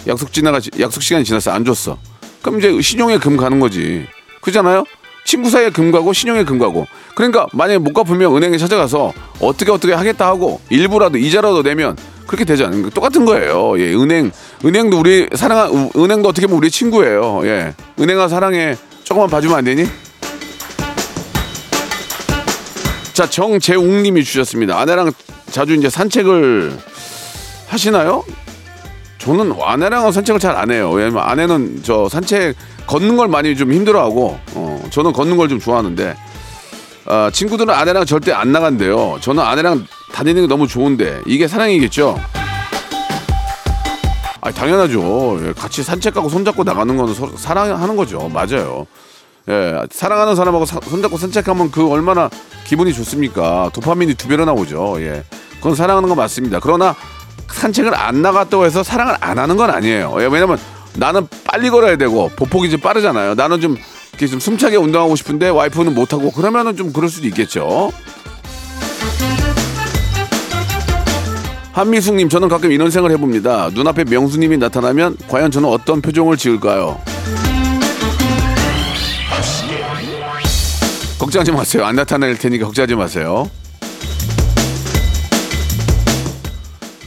약속 0.06 0.32
지나가 0.32 0.60
약속 0.78 1.02
시간이 1.02 1.24
지났어. 1.24 1.50
안 1.50 1.64
줬어. 1.64 1.98
그럼 2.40 2.60
이제 2.60 2.80
신용에 2.80 3.18
금 3.18 3.36
가는 3.36 3.58
거지. 3.58 4.06
그잖아요? 4.42 4.84
친구 5.24 5.50
사이에 5.50 5.70
금 5.70 5.90
가고 5.90 6.12
신용에 6.12 6.44
금 6.44 6.60
가고. 6.60 6.86
그러니까 7.16 7.48
만약에 7.52 7.78
못 7.78 7.92
갚으면 7.92 8.36
은행에 8.36 8.58
찾아가서 8.58 9.12
어떻게 9.40 9.72
어떻게 9.72 9.92
하겠다 9.92 10.28
하고 10.28 10.60
일부라도 10.70 11.18
이자라도 11.18 11.64
내면 11.64 11.96
그렇게 12.28 12.44
되지 12.44 12.62
않는 12.66 12.84
거 12.84 12.90
똑같은 12.90 13.24
거예요. 13.24 13.76
예, 13.80 13.92
은행 13.92 14.30
은행도 14.64 15.00
우리 15.00 15.28
사랑 15.34 15.74
은- 15.74 15.90
은행도 15.96 16.28
어떻게 16.28 16.46
보면 16.46 16.58
우리 16.58 16.70
친구예요. 16.70 17.40
예. 17.44 17.74
은행아 17.98 18.28
사랑해. 18.28 18.76
조금만 19.02 19.28
봐주면 19.28 19.56
안 19.56 19.64
되니? 19.64 19.84
자, 23.14 23.28
정재웅님이 23.30 24.24
주셨습니다. 24.24 24.78
아내랑 24.78 25.12
자주 25.50 25.74
이제 25.74 25.88
산책을 25.88 26.76
하시나요? 27.68 28.24
저는 29.18 29.54
아내랑은 29.60 30.10
산책을 30.12 30.40
잘 30.40 30.56
안 30.56 30.70
해요. 30.72 30.90
왜냐면 30.90 31.22
아내는 31.22 31.80
저 31.84 32.08
산책 32.08 32.56
걷는 32.86 33.16
걸 33.16 33.28
많이 33.28 33.56
좀 33.56 33.72
힘들어하고, 33.72 34.38
어, 34.54 34.84
저는 34.90 35.12
걷는 35.12 35.36
걸 35.36 35.48
좀 35.48 35.60
좋아하는데, 35.60 36.14
아, 37.06 37.30
친구들은 37.32 37.72
아내랑 37.72 38.04
절대 38.04 38.32
안 38.32 38.50
나간대요. 38.50 39.18
저는 39.20 39.42
아내랑 39.42 39.86
다니는 40.12 40.42
게 40.42 40.48
너무 40.48 40.66
좋은데 40.66 41.20
이게 41.26 41.46
사랑이겠죠? 41.48 42.18
아, 44.40 44.50
당연하죠. 44.50 45.38
예, 45.48 45.52
같이 45.52 45.82
산책하고 45.82 46.28
손잡고 46.28 46.64
나가는 46.64 46.94
거는 46.96 47.14
서로 47.14 47.32
사랑하는 47.36 47.96
거죠. 47.96 48.28
맞아요. 48.28 48.86
예, 49.48 49.80
사랑하는 49.90 50.34
사람하고 50.34 50.66
사- 50.66 50.80
손잡고 50.82 51.16
산책하면 51.16 51.70
그 51.70 51.88
얼마나 51.90 52.28
기분이 52.64 52.92
좋습니까? 52.92 53.70
도파민이 53.72 54.14
두 54.14 54.28
배로 54.28 54.44
나오죠. 54.44 54.96
예, 55.00 55.24
그건 55.56 55.74
사랑하는 55.74 56.08
거 56.08 56.14
맞습니다. 56.14 56.60
그러나 56.60 56.94
산책을 57.48 57.94
안 57.94 58.22
나갔다고 58.22 58.64
해서 58.64 58.82
사랑을 58.82 59.16
안 59.20 59.38
하는 59.38 59.56
건 59.56 59.70
아니에요. 59.70 60.16
예, 60.18 60.26
왜냐면 60.26 60.58
나는 60.96 61.26
빨리 61.44 61.70
걸어야 61.70 61.96
되고 61.96 62.30
보폭이 62.36 62.70
좀 62.70 62.80
빠르잖아요. 62.80 63.34
나는 63.34 63.60
좀 63.60 63.76
이렇게 64.10 64.26
좀 64.26 64.38
숨차게 64.40 64.76
운동하고 64.76 65.16
싶은데 65.16 65.48
와이프는 65.48 65.94
못 65.94 66.12
하고 66.12 66.30
그러면은 66.30 66.76
좀 66.76 66.92
그럴 66.92 67.08
수도 67.08 67.26
있겠죠. 67.28 67.92
한미숙님, 71.72 72.28
저는 72.28 72.48
가끔 72.48 72.70
이런 72.70 72.92
생각을 72.92 73.16
해봅니다. 73.16 73.70
눈앞에 73.74 74.04
명수님이 74.04 74.58
나타나면 74.58 75.16
과연 75.28 75.50
저는 75.50 75.68
어떤 75.68 76.00
표정을 76.00 76.36
지을까요? 76.36 77.00
걱정하지 81.18 81.52
마세요. 81.52 81.84
안 81.84 81.96
나타날 81.96 82.36
테니까 82.38 82.66
걱정하지 82.66 82.94
마세요. 82.96 83.50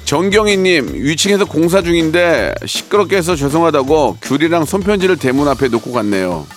정경희님 0.06 0.94
위층에서 0.94 1.44
공사 1.46 1.82
중인데 1.82 2.54
시끄럽게 2.66 3.18
해서 3.18 3.36
죄송하다고 3.36 4.18
귤이랑 4.22 4.64
손편지를 4.66 5.18
대문 5.18 5.48
앞에 5.50 5.68
놓고 5.68 5.92
갔네요. 5.92 6.48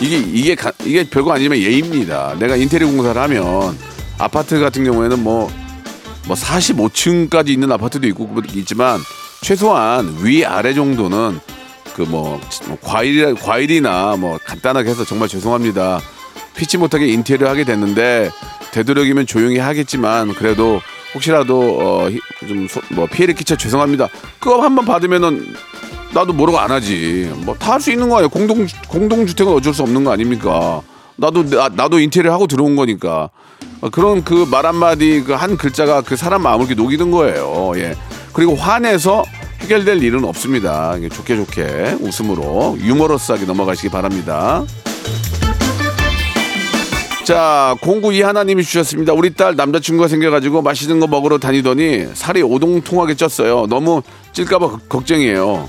이게 0.00 0.18
이게 0.18 0.54
가- 0.54 0.70
이게 0.84 1.02
별거 1.10 1.32
아니지만 1.32 1.58
예입니다. 1.58 2.36
내가 2.38 2.54
인테리어 2.54 2.86
공사를 2.88 3.20
하면 3.20 3.76
아파트 4.16 4.60
같은 4.60 4.84
경우에는 4.84 5.20
뭐뭐 5.24 5.48
45층까지 6.28 7.48
있는 7.48 7.72
아파트도 7.72 8.06
있고 8.08 8.30
있지만 8.54 9.00
최소한 9.42 10.16
위 10.22 10.44
아래 10.44 10.72
정도는 10.72 11.40
그 11.98 12.08
뭐 12.08 12.40
과일 12.82 13.34
과일이나 13.34 14.16
뭐 14.16 14.38
간단하게 14.44 14.88
해서 14.90 15.04
정말 15.04 15.26
죄송합니다. 15.28 16.00
피치 16.56 16.78
못하게 16.78 17.08
인테리어 17.08 17.48
하게 17.48 17.64
됐는데 17.64 18.30
되도록이면 18.70 19.26
조용히 19.26 19.58
하겠지만 19.58 20.32
그래도 20.34 20.80
혹시라도 21.14 21.78
어, 21.80 22.08
좀뭐 22.46 23.06
피해를 23.08 23.34
끼쳐 23.34 23.56
죄송합니다. 23.56 24.08
그거 24.38 24.62
한 24.62 24.76
번 24.76 24.84
받으면은 24.84 25.54
나도 26.14 26.32
모르고 26.32 26.58
안 26.58 26.70
하지. 26.70 27.30
뭐 27.44 27.54
다 27.58 27.72
할 27.72 27.80
수 27.80 27.90
있는 27.90 28.08
거 28.08 28.16
아니에요. 28.16 28.28
공동 28.28 28.66
공동 28.88 29.26
주택은 29.26 29.52
어쩔 29.52 29.74
수 29.74 29.82
없는 29.82 30.04
거 30.04 30.12
아닙니까? 30.12 30.80
나도 31.16 31.50
나, 31.50 31.68
나도 31.68 31.98
인테리어 31.98 32.32
하고 32.32 32.46
들어온 32.46 32.76
거니까 32.76 33.30
어, 33.80 33.90
그런 33.90 34.22
그 34.22 34.46
말 34.46 34.66
한마디 34.66 35.22
그 35.26 35.34
한 35.34 35.56
글자가 35.56 36.02
그 36.02 36.14
사람 36.16 36.42
마음을 36.42 36.66
이렇게 36.66 36.80
녹이는 36.80 37.10
거예요. 37.10 37.72
예. 37.76 37.96
그리고 38.32 38.54
화내서 38.54 39.24
해결될 39.68 40.02
일은 40.02 40.24
없습니다. 40.24 40.94
좋게 41.12 41.36
좋게 41.36 41.98
웃음으로 42.00 42.78
유머러스하게 42.80 43.44
넘어가시기 43.44 43.90
바랍니다. 43.90 44.64
자, 47.24 47.76
공구 47.82 48.10
이 48.14 48.22
하나님이 48.22 48.64
주셨습니다. 48.64 49.12
우리 49.12 49.34
딸 49.34 49.56
남자친구가 49.56 50.08
생겨가지고 50.08 50.62
맛있는 50.62 51.00
거 51.00 51.06
먹으러 51.06 51.36
다니더니 51.36 52.06
살이 52.14 52.40
오동통하게 52.40 53.12
쪘어요. 53.12 53.68
너무 53.68 54.00
찔까봐 54.32 54.68
걱- 54.70 54.88
걱정이에요. 54.88 55.68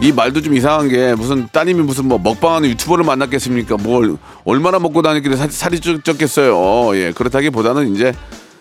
이 0.00 0.12
말도 0.12 0.40
좀 0.40 0.54
이상한 0.56 0.88
게 0.88 1.14
무슨 1.14 1.48
따님이 1.52 1.82
무슨 1.82 2.06
뭐 2.06 2.16
먹방하는 2.16 2.70
유튜버를 2.70 3.04
만났겠습니까? 3.04 3.76
뭘 3.76 4.16
얼마나 4.46 4.78
먹고 4.78 5.02
다니길래 5.02 5.36
살, 5.36 5.50
살이 5.50 5.80
쪘, 5.80 6.02
쪘겠어요. 6.02 6.96
예, 6.96 7.12
그렇다기보다는 7.12 7.94
이제 7.94 8.14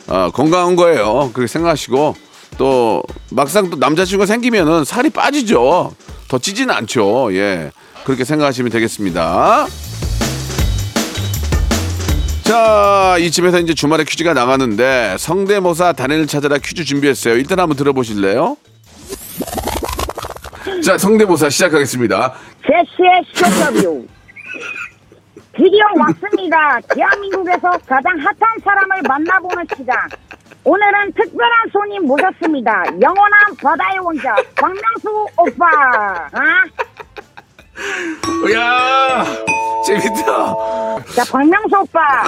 어, 0.07 0.29
건강한 0.33 0.75
거예요. 0.75 1.31
그렇게 1.33 1.47
생각하시고 1.47 2.15
또 2.57 3.03
막상 3.31 3.69
또 3.69 3.77
남자친구가 3.77 4.25
생기면은 4.25 4.85
살이 4.85 5.09
빠지죠. 5.09 5.93
더 6.27 6.37
찌지는 6.39 6.73
않죠. 6.73 7.33
예, 7.35 7.71
그렇게 8.03 8.23
생각하시면 8.23 8.71
되겠습니다. 8.71 9.67
자, 12.43 13.17
이쯤에서 13.19 13.59
이제 13.59 13.73
주말에 13.73 14.03
퀴즈가 14.03 14.33
나가는데 14.33 15.15
성대모사 15.17 15.93
단연을 15.93 16.27
찾아라 16.27 16.57
퀴즈 16.59 16.83
준비했어요. 16.85 17.35
일단 17.35 17.59
한번 17.59 17.75
들어보실래요? 17.75 18.55
자, 20.83 20.97
성대모사 20.97 21.49
시작하겠습니다. 21.49 22.33
제시의 22.61 23.23
쇼터뷰 23.33 24.05
드디어 25.53 25.85
왔습니다. 25.97 26.79
대한민국에서 26.93 27.71
가장 27.87 28.11
핫한 28.19 28.59
사람을 28.63 29.01
만나보는 29.07 29.65
시간. 29.77 29.95
오늘은 30.63 31.13
특별한 31.13 31.69
손님 31.71 32.05
모셨습니다. 32.07 32.83
영원한 33.01 33.55
바다의 33.61 33.99
왕자 33.99 34.35
박명수 34.55 35.27
오빠. 35.37 35.67
아? 36.31 36.63
야 38.53 39.25
재밌다. 39.85 40.55
자 41.15 41.23
박명수 41.31 41.77
오빠. 41.77 42.23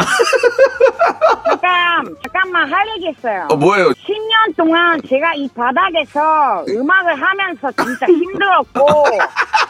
잠깐 1.45 2.15
잠깐만 2.23 2.71
할 2.71 2.87
얘기 2.97 3.09
있어요. 3.17 3.47
어, 3.49 3.55
뭐예요? 3.55 3.89
10년 3.89 4.55
동안 4.55 4.99
제가 5.07 5.33
이 5.35 5.47
바닥에서 5.55 6.65
음악을 6.69 7.21
하면서 7.21 7.71
진짜 7.71 8.05
힘들었고, 8.07 8.85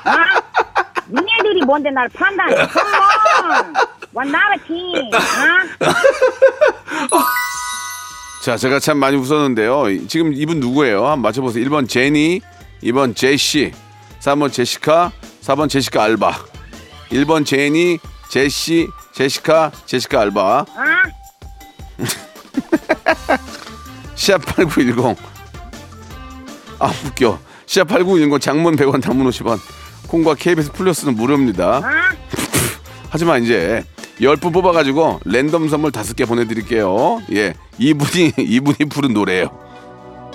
아? 0.04 0.42
니네들이 1.10 1.64
뭔데 1.66 1.90
날 1.92 2.10
판단해? 2.10 2.54
컴온! 2.68 3.74
원나라팀, 4.14 5.10
아? 5.14 5.86
자, 8.48 8.56
제가 8.56 8.80
참 8.80 8.98
많이 8.98 9.18
웃었는데요. 9.18 10.08
지금 10.08 10.32
이분 10.34 10.62
누구예요? 10.62 11.00
한번 11.04 11.24
맞춰보세요. 11.24 11.66
1번 11.66 11.90
제니, 11.90 12.40
2번 12.82 13.14
제시, 13.14 13.74
3번 14.22 14.54
제시카, 14.54 15.12
4번 15.42 15.68
제시카 15.68 16.02
알바. 16.02 16.32
1번 17.10 17.46
제니, 17.46 18.00
제시, 18.30 18.88
제시카, 19.12 19.70
제시카 19.86 20.22
알바. 20.22 20.66
아? 20.66 21.04
시합 24.16 24.46
8910. 24.46 25.18
아, 26.80 26.94
웃겨. 27.06 27.40
시합 27.66 27.90
8910 27.90 28.40
장문 28.40 28.78
100원, 28.78 29.02
단문 29.02 29.28
50원. 29.28 29.60
콩과 30.08 30.36
KBS 30.36 30.72
플러스는 30.72 31.16
무료입니다. 31.16 31.82
아? 31.84 32.16
하지만 33.10 33.44
이제 33.44 33.84
10분 34.20 34.52
뽑아가지고 34.52 35.20
랜덤 35.26 35.70
선물 35.70 35.92
5개 35.92 36.28
보내드릴게요. 36.28 37.22
예. 37.34 37.54
이분이, 37.78 38.34
이분이 38.40 38.90
부른 38.90 39.14
노래예요. 39.14 39.50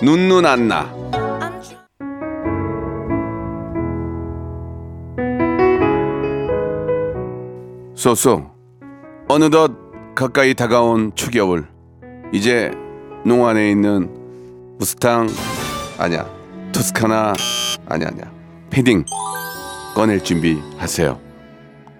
눈눈 0.01 0.45
안나. 0.45 0.93
쏘쏘. 7.95 8.51
어느덧 9.27 9.71
가까이 10.15 10.53
다가온 10.53 11.11
추겨울. 11.15 11.67
이제 12.33 12.71
농안에 13.25 13.69
있는 13.69 14.09
무스탕 14.79 15.27
아니야. 15.97 16.29
토스카나 16.73 17.33
아니야 17.87 18.07
아니야. 18.09 18.31
패딩 18.69 19.05
꺼낼 19.95 20.21
준비하세요. 20.23 21.19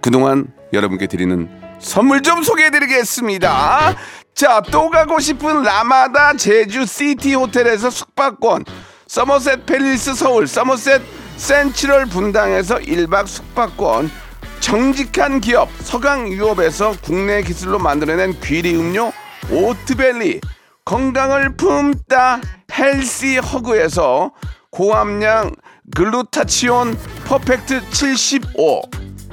그동안 0.01 0.47
여러분께 0.73 1.07
드리는 1.07 1.47
선물 1.83 2.21
좀 2.21 2.41
소개해드리겠습니다. 2.41 3.95
자, 4.33 4.61
또 4.71 4.89
가고 4.89 5.19
싶은 5.19 5.61
라마다 5.61 6.33
제주 6.35 6.85
시티 6.85 7.35
호텔에서 7.35 7.89
숙박권, 7.89 8.65
서머셋 9.07 9.65
팰리스 9.65 10.15
서울, 10.15 10.47
서머셋 10.47 11.01
센트럴 11.37 12.05
분당에서 12.05 12.77
1박 12.77 13.27
숙박권, 13.27 14.09
정직한 14.59 15.41
기업 15.41 15.69
서강유업에서 15.81 16.95
국내 17.03 17.43
기술로 17.43 17.77
만들어낸 17.79 18.39
귀리 18.41 18.75
음료 18.75 19.11
오트벨리, 19.51 20.39
건강을 20.85 21.57
품다 21.57 22.39
헬시 22.71 23.37
허그에서 23.37 24.31
고함량 24.71 25.51
글루타치온 25.95 26.97
퍼펙트 27.25 27.89
75 27.91 29.02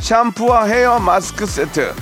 샴푸와 0.00 0.64
헤어 0.64 0.98
마스크 0.98 1.46
세트. 1.46 1.94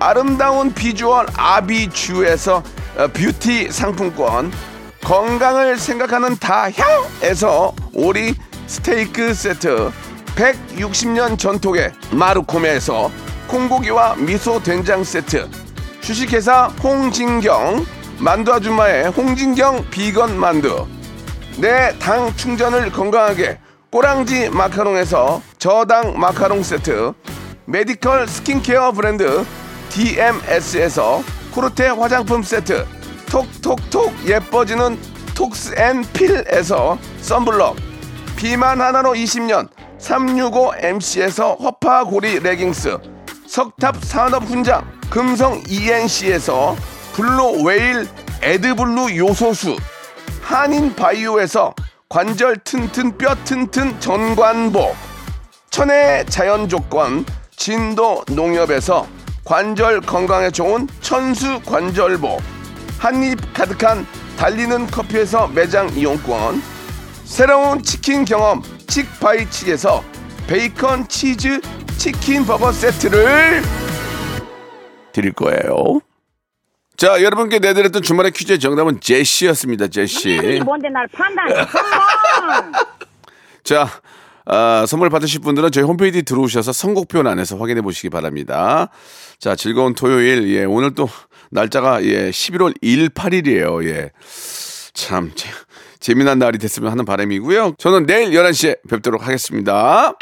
아름다운 0.00 0.72
비주얼 0.72 1.26
아비주에서 1.36 2.62
어, 2.96 3.08
뷰티 3.08 3.70
상품권. 3.70 4.52
건강을 5.04 5.78
생각하는 5.78 6.36
다향에서 6.38 7.72
오리 7.92 8.34
스테이크 8.66 9.34
세트. 9.34 9.90
160년 10.36 11.38
전통의 11.38 11.92
마루코메에서 12.12 13.10
콩고기와 13.48 14.16
미소 14.16 14.62
된장 14.62 15.04
세트. 15.04 15.48
주식회사 16.00 16.66
홍진경 16.82 17.84
만두 18.18 18.52
아줌마의 18.52 19.08
홍진경 19.10 19.86
비건 19.90 20.38
만두. 20.38 20.86
내 21.58 21.92
당 21.98 22.34
충전을 22.36 22.92
건강하게 22.92 23.58
꼬랑지 23.90 24.48
마카롱에서 24.50 25.42
저당 25.58 26.16
마카롱 26.18 26.62
세트 26.62 27.12
메디컬 27.64 28.28
스킨케어 28.28 28.92
브랜드 28.92 29.44
DMS에서 29.90 31.20
코르테 31.52 31.88
화장품 31.88 32.44
세트 32.44 32.86
톡톡톡 33.28 34.24
예뻐지는 34.24 34.96
톡스앤필에서 35.34 36.98
썬블럭 37.20 37.76
비만 38.36 38.80
하나로 38.80 39.14
20년 39.14 39.68
365MC에서 39.98 41.60
허파고리 41.60 42.38
레깅스 42.38 42.96
석탑 43.48 44.04
산업 44.04 44.44
훈장 44.44 44.88
금성 45.10 45.60
ENC에서 45.68 46.76
블루 47.14 47.64
웨일 47.64 48.06
에드블루 48.42 49.16
요소수 49.16 49.76
한인 50.40 50.94
바이오에서 50.94 51.74
관절 52.08 52.58
튼튼 52.58 53.18
뼈 53.18 53.34
튼튼 53.44 53.98
전관보 53.98 55.07
천혜 55.78 56.24
자연 56.24 56.68
조건 56.68 57.24
진도 57.54 58.24
농협에서 58.32 59.06
관절 59.44 60.00
건강에 60.00 60.50
좋은 60.50 60.88
천수 61.00 61.60
관절보 61.64 62.38
한입 62.98 63.38
가득한 63.54 64.04
달리는 64.36 64.88
커피에서 64.88 65.46
매장 65.46 65.88
이용권 65.90 66.60
새로운 67.22 67.80
치킨 67.84 68.24
경험 68.24 68.60
칙바이칙에서 68.88 70.02
베이컨 70.48 71.06
치즈 71.06 71.60
치킨 71.96 72.44
버거 72.44 72.72
세트를 72.72 73.62
드릴 75.12 75.32
거예요. 75.32 76.00
자, 76.96 77.22
여러분께 77.22 77.60
내드렸던 77.60 78.02
주말의 78.02 78.32
퀴즈의 78.32 78.58
정답은 78.58 79.00
제시였습니다. 79.00 79.86
제시. 79.86 80.60
뭔데 80.64 80.88
날 80.88 81.06
컴온 81.06 82.72
자, 83.62 83.88
아, 84.50 84.86
선물 84.86 85.10
받으실 85.10 85.40
분들은 85.40 85.70
저희 85.70 85.84
홈페이지 85.84 86.22
들어오셔서 86.22 86.72
선곡표 86.72 87.20
안에서 87.20 87.58
확인해 87.58 87.82
보시기 87.82 88.08
바랍니다. 88.08 88.88
자, 89.38 89.54
즐거운 89.54 89.94
토요일. 89.94 90.48
예, 90.54 90.64
오늘 90.64 90.94
또 90.94 91.08
날짜가 91.50 92.02
예, 92.04 92.30
11월 92.30 92.74
18일이에요. 92.82 93.84
예. 93.86 94.10
참 94.94 95.32
재, 95.36 95.50
재미난 96.00 96.38
날이 96.38 96.58
됐으면 96.58 96.90
하는 96.90 97.04
바람이고요. 97.04 97.74
저는 97.78 98.06
내일 98.06 98.30
11시에 98.30 98.78
뵙도록 98.88 99.26
하겠습니다. 99.26 100.14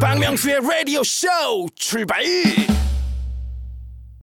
박명수의 0.00 0.60
라디오 0.68 1.02
쇼 1.04 1.28
출발 1.76 2.24